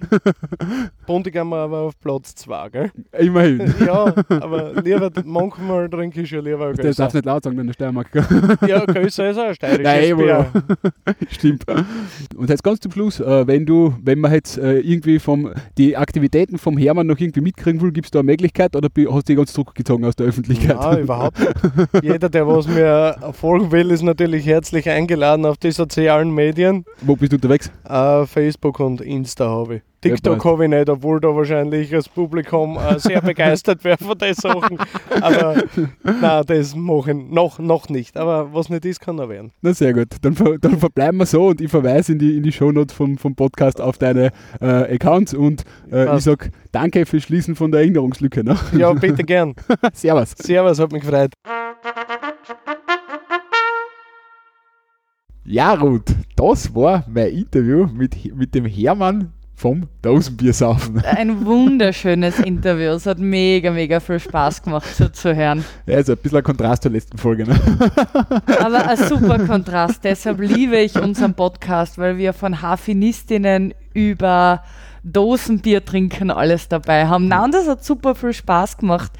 Buntigam 1.06 1.52
aber 1.52 1.78
auf 1.78 1.98
Platz 2.00 2.34
2, 2.36 2.68
gell? 2.70 2.90
Immerhin. 3.18 3.74
Ja, 3.84 4.14
aber 4.28 4.80
lieber, 4.82 5.10
manchmal 5.24 5.88
trinke 5.88 6.22
ich 6.22 6.28
schon 6.28 6.44
lieber 6.44 6.68
ein 6.68 6.76
Das 6.76 6.84
Gösser. 6.84 7.02
darfst 7.04 7.14
du 7.14 7.18
nicht 7.18 7.26
laut 7.26 7.44
sagen 7.44 7.58
in 7.58 7.66
der 7.66 7.74
Steiermark. 7.74 8.08
Ja, 8.66 8.84
Gösser 8.84 9.30
ist 9.30 9.38
auch 9.38 9.44
ein 9.44 9.54
steirisches 9.54 9.84
Nein, 9.84 10.16
Bier. 10.16 10.46
Stimmt. 11.30 11.64
Und 12.36 12.50
jetzt 12.50 12.62
ganz 12.62 12.80
zum 12.80 12.92
Schluss, 12.92 13.20
äh, 13.20 13.46
wenn 13.46 13.66
du, 13.66 13.94
wenn 14.02 14.20
man 14.20 14.32
jetzt 14.32 14.58
äh, 14.58 14.78
irgendwie 14.78 15.18
vom, 15.18 15.52
die 15.76 15.96
Aktivitäten 15.96 16.58
vom 16.58 16.76
Hermann 16.76 17.06
noch 17.06 17.18
irgendwie 17.18 17.40
mitkriegen 17.40 17.80
will, 17.80 17.92
gibt 17.92 18.06
es 18.06 18.10
da 18.10 18.20
eine 18.20 18.26
Möglichkeit 18.26 18.76
oder 18.76 18.88
hast 18.88 19.28
du 19.28 19.32
die 19.32 19.34
ganz 19.34 19.52
zurückgezogen 19.52 20.04
aus 20.04 20.16
der 20.16 20.26
Öffentlichkeit? 20.26 20.76
Nein, 20.76 21.00
überhaupt 21.00 21.38
nicht. 21.38 22.02
Jeder, 22.02 22.28
der 22.28 22.46
was 22.46 22.66
mir 22.66 23.16
folgen 23.32 23.70
will, 23.72 23.90
ist 23.90 24.02
natürlich 24.02 24.46
herzlich 24.46 24.88
eingeladen 24.88 25.37
auf 25.44 25.56
die 25.58 25.70
sozialen 25.70 26.34
Medien. 26.34 26.84
Wo 27.00 27.16
bist 27.16 27.32
du 27.32 27.36
unterwegs? 27.36 27.70
Äh, 27.88 28.26
Facebook 28.26 28.80
und 28.80 29.00
Insta 29.00 29.48
habe 29.48 29.76
ich. 29.76 29.82
TikTok 30.00 30.44
habe 30.44 30.64
ich 30.64 30.70
nicht, 30.70 30.88
obwohl 30.88 31.20
da 31.20 31.34
wahrscheinlich 31.34 31.90
das 31.90 32.08
Publikum 32.08 32.78
äh, 32.78 33.00
sehr 33.00 33.20
begeistert 33.20 33.82
wäre 33.82 33.98
von 33.98 34.16
den 34.16 34.32
Sachen. 34.34 34.78
Aber 35.20 35.56
nein, 36.04 36.44
das 36.46 36.76
mache 36.76 37.10
ich 37.10 37.16
noch, 37.16 37.58
noch 37.58 37.88
nicht. 37.88 38.16
Aber 38.16 38.54
was 38.54 38.68
nicht 38.68 38.84
ist, 38.84 39.00
kann 39.00 39.16
noch 39.16 39.28
werden. 39.28 39.50
Na 39.60 39.74
sehr 39.74 39.92
gut. 39.92 40.08
Dann, 40.22 40.36
dann 40.60 40.78
verbleiben 40.78 41.18
wir 41.18 41.26
so 41.26 41.48
und 41.48 41.60
ich 41.60 41.70
verweise 41.70 42.12
in 42.12 42.20
die, 42.20 42.36
in 42.36 42.44
die 42.44 42.52
Shownotes 42.52 42.94
vom, 42.94 43.18
vom 43.18 43.34
Podcast 43.34 43.80
auf 43.80 43.98
deine 43.98 44.30
äh, 44.60 44.94
Accounts 44.94 45.34
und 45.34 45.64
äh, 45.90 46.04
ich 46.04 46.10
Passt. 46.10 46.24
sag 46.26 46.50
danke 46.70 47.04
fürs 47.04 47.24
Schließen 47.24 47.56
von 47.56 47.72
der 47.72 47.80
Erinnerungslücke. 47.80 48.44
Ne? 48.44 48.56
Ja, 48.76 48.92
bitte 48.92 49.24
gern. 49.24 49.54
Servus. 49.92 50.30
Servus, 50.38 50.78
hat 50.78 50.92
mich 50.92 51.02
gefreut. 51.02 51.32
Ja, 55.50 55.72
Ruth, 55.72 56.14
das 56.36 56.74
war 56.74 57.04
mein 57.08 57.28
Interview 57.28 57.86
mit, 57.86 58.36
mit 58.36 58.54
dem 58.54 58.66
Hermann 58.66 59.32
vom 59.54 59.88
Dosenbier 60.02 60.52
saufen. 60.52 61.02
Ein 61.04 61.46
wunderschönes 61.46 62.38
Interview. 62.38 62.90
Es 62.90 63.06
hat 63.06 63.18
mega, 63.18 63.70
mega 63.70 63.98
viel 63.98 64.20
Spaß 64.20 64.62
gemacht 64.62 64.94
zuzuhören. 64.94 65.64
Ja, 65.86 65.96
also 65.96 66.12
ein 66.12 66.18
bisschen 66.18 66.36
ein 66.36 66.44
Kontrast 66.44 66.82
zur 66.82 66.92
letzten 66.92 67.16
Folge. 67.16 67.44
Ne? 67.44 67.58
Aber 68.60 68.88
ein 68.88 68.98
super 68.98 69.38
Kontrast. 69.38 70.04
Deshalb 70.04 70.38
liebe 70.38 70.76
ich 70.76 71.00
unseren 71.00 71.32
Podcast, 71.32 71.96
weil 71.96 72.18
wir 72.18 72.34
von 72.34 72.60
Hafinistinnen 72.60 73.72
über 73.94 74.62
Dosenbier 75.02 75.82
trinken 75.82 76.30
alles 76.30 76.68
dabei 76.68 77.06
haben. 77.06 77.26
Na, 77.28 77.44
und 77.44 77.54
das 77.54 77.66
hat 77.66 77.82
super 77.82 78.14
viel 78.14 78.34
Spaß 78.34 78.76
gemacht 78.76 79.12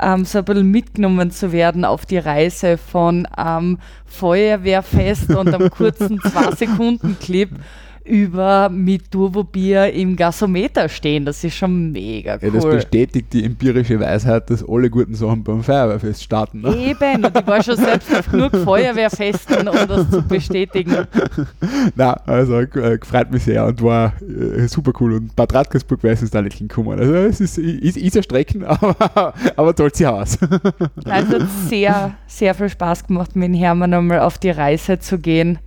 ähm, 0.00 0.24
so 0.24 0.38
ein 0.38 0.44
bisschen 0.44 0.70
mitgenommen 0.70 1.30
zu 1.30 1.52
werden 1.52 1.84
auf 1.84 2.06
die 2.06 2.18
Reise 2.18 2.78
von 2.78 3.26
ähm, 3.36 3.78
Feuerwehrfest 4.06 5.30
und 5.30 5.54
einem 5.54 5.70
kurzen 5.70 6.20
2-Sekunden-Clip 6.20 7.50
über 8.06 8.68
mit 8.68 9.10
Turbobier 9.10 9.92
im 9.92 10.16
Gasometer 10.16 10.88
stehen. 10.88 11.24
Das 11.24 11.42
ist 11.42 11.54
schon 11.54 11.92
mega 11.92 12.34
cool. 12.36 12.40
Ja, 12.42 12.50
das 12.50 12.64
bestätigt 12.64 13.32
die 13.32 13.44
empirische 13.44 13.98
Weisheit, 13.98 14.48
dass 14.50 14.66
alle 14.66 14.88
guten 14.90 15.14
Sachen 15.14 15.42
beim 15.42 15.62
Feuerwehrfest 15.62 16.22
starten. 16.22 16.60
Ne? 16.60 16.76
Eben, 16.76 17.24
und 17.24 17.36
ich 17.36 17.46
war 17.46 17.62
schon 17.62 17.76
selbst 17.76 18.14
auf 18.14 18.26
genug 18.30 18.56
Feuerwehrfesten, 18.56 19.68
um 19.68 19.88
das 19.88 20.10
zu 20.10 20.22
bestätigen. 20.22 21.06
Na, 21.94 22.12
also 22.26 22.60
äh, 22.60 22.98
gefreut 22.98 23.30
mich 23.30 23.44
sehr 23.44 23.66
und 23.66 23.82
war 23.82 24.12
äh, 24.22 24.66
super 24.68 24.92
cool. 25.00 25.14
Und 25.14 25.34
Bad 25.34 25.54
Radkersburg 25.54 26.02
weiß 26.04 26.22
es 26.22 26.30
da 26.30 26.42
nicht 26.42 26.58
hinkommen. 26.58 26.98
Also 26.98 27.14
es 27.14 27.40
ist, 27.40 27.58
ist, 27.58 27.96
ist 27.96 28.16
ein 28.16 28.22
Strecken, 28.22 28.64
aber, 28.64 29.34
aber 29.56 29.74
toll 29.74 29.90
sie 29.92 30.06
aus. 30.06 30.38
Also 31.04 31.34
hat 31.34 31.48
sehr, 31.68 32.14
sehr 32.26 32.54
viel 32.54 32.68
Spaß 32.68 33.06
gemacht, 33.06 33.34
mit 33.34 33.54
Hermann 33.56 33.94
einmal 33.94 34.20
auf 34.20 34.38
die 34.38 34.50
Reise 34.50 34.98
zu 34.98 35.18
gehen. 35.18 35.58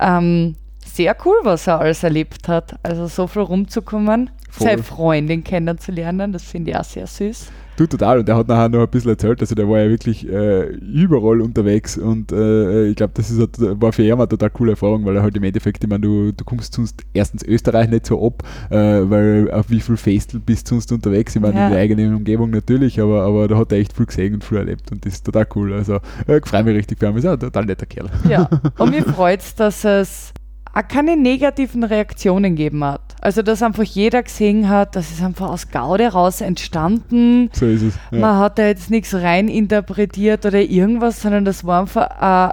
Ähm, 0.00 0.54
sehr 0.98 1.16
cool, 1.24 1.36
was 1.44 1.68
er 1.68 1.80
alles 1.80 2.02
erlebt 2.02 2.48
hat. 2.48 2.74
Also 2.82 3.06
so 3.06 3.28
viel 3.28 3.42
rumzukommen, 3.42 4.30
Voll. 4.50 4.66
seine 4.66 4.82
Freundin 4.82 5.44
kennenzulernen, 5.44 6.32
das 6.32 6.42
finde 6.42 6.72
ich 6.72 6.76
auch 6.76 6.84
sehr 6.84 7.06
süß. 7.06 7.52
Du, 7.76 7.86
total. 7.86 8.18
Und 8.18 8.28
er 8.28 8.36
hat 8.36 8.48
nachher 8.48 8.68
noch 8.68 8.80
ein 8.80 8.88
bisschen 8.88 9.10
erzählt, 9.10 9.40
also 9.40 9.54
der 9.54 9.68
war 9.68 9.78
ja 9.78 9.88
wirklich 9.88 10.28
äh, 10.28 10.64
überall 10.64 11.40
unterwegs 11.40 11.96
und 11.96 12.32
äh, 12.32 12.88
ich 12.88 12.96
glaube, 12.96 13.12
das 13.14 13.30
ist, 13.30 13.40
war 13.80 13.92
für 13.92 14.02
ihn 14.02 14.14
eine 14.14 14.26
total 14.26 14.50
coole 14.50 14.72
Erfahrung, 14.72 15.04
weil 15.04 15.14
er 15.14 15.22
halt 15.22 15.36
im 15.36 15.44
Endeffekt, 15.44 15.84
ich 15.84 15.88
meine, 15.88 16.00
du, 16.00 16.32
du 16.32 16.44
kommst 16.44 16.74
sonst 16.74 17.04
erstens 17.14 17.44
Österreich 17.44 17.88
nicht 17.88 18.06
so 18.06 18.26
ab, 18.26 18.42
äh, 18.70 18.76
weil 19.08 19.48
auf 19.52 19.70
wie 19.70 19.78
viel 19.78 19.96
Festel 19.96 20.40
bist 20.40 20.68
du 20.68 20.74
sonst 20.74 20.90
unterwegs? 20.90 21.36
Ich 21.36 21.40
meine, 21.40 21.54
ja. 21.54 21.66
in 21.66 21.72
der 21.74 21.80
eigenen 21.80 22.16
Umgebung 22.16 22.50
natürlich, 22.50 23.00
aber, 23.00 23.22
aber 23.22 23.46
da 23.46 23.56
hat 23.56 23.70
er 23.70 23.78
echt 23.78 23.92
viel 23.92 24.06
gesehen 24.06 24.34
und 24.34 24.42
viel 24.42 24.58
erlebt 24.58 24.90
und 24.90 25.06
das 25.06 25.12
ist 25.12 25.26
total 25.26 25.46
cool. 25.54 25.72
Also 25.72 26.00
äh, 26.26 26.38
ich 26.38 26.46
freue 26.46 26.64
mich 26.64 26.74
richtig 26.74 26.98
für 26.98 27.06
ihn, 27.06 27.16
ist 27.16 27.26
ein 27.26 27.38
total 27.38 27.64
netter 27.64 27.86
Kerl. 27.86 28.10
Ja, 28.28 28.50
und 28.78 28.90
mir 28.90 29.04
freut 29.04 29.38
es, 29.38 29.54
dass 29.54 29.84
es 29.84 30.32
auch 30.78 30.88
keine 30.88 31.16
negativen 31.16 31.84
Reaktionen 31.84 32.56
gegeben 32.56 32.84
hat. 32.84 33.00
Also, 33.20 33.42
dass 33.42 33.62
einfach 33.62 33.82
jeder 33.82 34.22
gesehen 34.22 34.68
hat, 34.68 34.94
das 34.94 35.10
ist 35.10 35.22
einfach 35.22 35.50
aus 35.50 35.70
Gaude 35.70 36.08
raus 36.08 36.40
entstanden. 36.40 37.50
So 37.52 37.66
ist 37.66 37.82
es. 37.82 37.94
Ja. 38.10 38.18
Man 38.20 38.36
hat 38.38 38.58
da 38.58 38.66
jetzt 38.66 38.90
nichts 38.90 39.14
rein 39.14 39.48
interpretiert 39.48 40.46
oder 40.46 40.60
irgendwas, 40.60 41.20
sondern 41.20 41.44
das 41.44 41.64
war 41.64 41.80
einfach 41.80 42.08
ein 42.20 42.50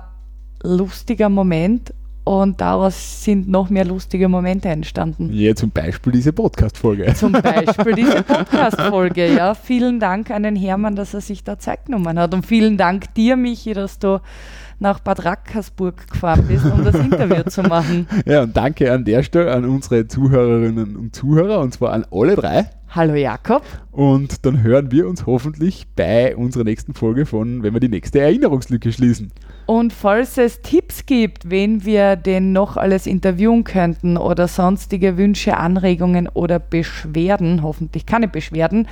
lustiger 0.63 1.29
Moment 1.29 1.93
und 2.25 2.59
daraus 2.59 3.23
sind 3.23 3.47
noch 3.47 3.69
mehr 3.69 3.85
lustige 3.85 4.27
Momente 4.27 4.67
entstanden. 4.69 5.31
Ja, 5.31 5.53
zum 5.53 5.69
Beispiel 5.69 6.11
diese 6.11 6.33
Podcast-Folge. 6.33 7.13
Zum 7.13 7.31
Beispiel 7.31 7.93
diese 7.93 8.23
Podcast-Folge, 8.23 9.35
ja. 9.35 9.53
Vielen 9.53 9.99
Dank 9.99 10.31
an 10.31 10.41
den 10.41 10.55
Hermann, 10.55 10.95
dass 10.95 11.13
er 11.13 11.21
sich 11.21 11.43
da 11.43 11.59
Zeit 11.59 11.85
genommen 11.85 12.17
hat. 12.17 12.33
Und 12.33 12.43
vielen 12.43 12.77
Dank 12.77 13.13
dir, 13.13 13.35
Michi, 13.35 13.73
dass 13.73 13.99
du 13.99 14.21
nach 14.79 14.99
Bad 14.99 15.25
Rackersburg 15.25 16.07
gefahren 16.11 16.45
bist, 16.47 16.65
um 16.65 16.83
das 16.83 16.95
Interview 16.95 17.43
zu 17.43 17.63
machen. 17.63 18.07
Ja, 18.25 18.43
und 18.43 18.55
danke 18.55 18.91
an 18.91 19.05
der 19.05 19.23
Stelle 19.23 19.51
an 19.51 19.65
unsere 19.65 20.07
Zuhörerinnen 20.07 20.95
und 20.95 21.15
Zuhörer, 21.15 21.59
und 21.59 21.73
zwar 21.73 21.93
an 21.93 22.05
alle 22.11 22.35
drei. 22.35 22.69
Hallo 22.95 23.15
Jakob. 23.15 23.61
Und 23.91 24.45
dann 24.45 24.63
hören 24.63 24.89
wir 24.89 25.09
uns 25.09 25.25
hoffentlich 25.25 25.85
bei 25.97 26.33
unserer 26.33 26.63
nächsten 26.63 26.93
Folge 26.93 27.25
von, 27.25 27.61
wenn 27.61 27.73
wir 27.73 27.81
die 27.81 27.89
nächste 27.89 28.21
Erinnerungslücke 28.21 28.93
schließen. 28.93 29.33
Und 29.65 29.91
falls 29.91 30.37
es 30.37 30.61
Tipps 30.61 31.05
gibt, 31.05 31.49
wen 31.49 31.83
wir 31.83 32.15
denn 32.15 32.53
noch 32.53 32.77
alles 32.77 33.05
interviewen 33.05 33.65
könnten 33.65 34.15
oder 34.15 34.47
sonstige 34.47 35.17
Wünsche, 35.17 35.57
Anregungen 35.57 36.29
oder 36.29 36.57
Beschwerden, 36.57 37.63
hoffentlich 37.63 38.05
keine 38.05 38.29
Beschwerden, 38.29 38.87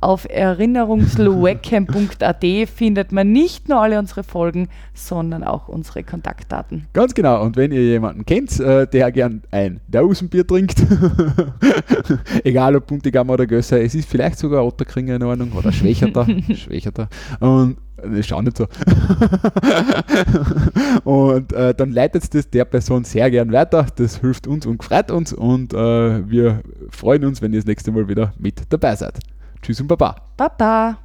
auf 0.00 0.28
erinnerungsluecken.at 0.30 2.44
findet 2.72 3.10
man 3.12 3.32
nicht 3.32 3.68
nur 3.68 3.80
alle 3.80 3.98
unsere 3.98 4.22
Folgen, 4.22 4.68
sondern 4.94 5.42
auch 5.42 5.66
unsere 5.68 6.04
Kontaktdaten. 6.04 6.86
Ganz 6.92 7.14
genau. 7.14 7.42
Und 7.42 7.56
wenn 7.56 7.72
ihr 7.72 7.82
jemanden 7.82 8.24
kennt, 8.24 8.60
äh, 8.60 8.86
der 8.86 9.10
gern 9.10 9.42
ein 9.50 9.80
Dosenbier 9.88 10.46
trinkt, 10.46 10.86
egal 12.44 12.76
ob 12.76 12.86
Buntigammer 12.86 13.32
oder 13.32 13.47
Gösser, 13.48 13.80
es 13.80 13.94
ist 13.94 14.08
vielleicht 14.08 14.38
sogar 14.38 14.64
Otterkringer 14.64 15.16
in 15.16 15.22
Ordnung 15.22 15.52
oder 15.52 15.72
Schwächerter. 15.72 16.26
Schwächerter. 16.54 17.08
Und 17.40 17.78
das 17.96 18.26
schaut 18.26 18.44
nicht 18.44 18.56
so. 18.56 18.66
und 21.10 21.52
äh, 21.52 21.74
dann 21.74 21.90
leitet 21.90 22.32
es 22.34 22.48
der 22.50 22.64
Person 22.64 23.04
sehr 23.04 23.30
gern 23.30 23.50
weiter. 23.52 23.86
Das 23.96 24.20
hilft 24.20 24.46
uns 24.46 24.66
und 24.66 24.84
freut 24.84 25.10
uns 25.10 25.32
und 25.32 25.74
äh, 25.74 26.28
wir 26.28 26.62
freuen 26.90 27.24
uns, 27.24 27.42
wenn 27.42 27.52
ihr 27.52 27.58
das 27.58 27.66
nächste 27.66 27.90
Mal 27.90 28.08
wieder 28.08 28.32
mit 28.38 28.62
dabei 28.68 28.94
seid. 28.94 29.18
Tschüss 29.62 29.80
und 29.80 29.88
Baba. 29.88 30.14
Baba. 30.36 30.98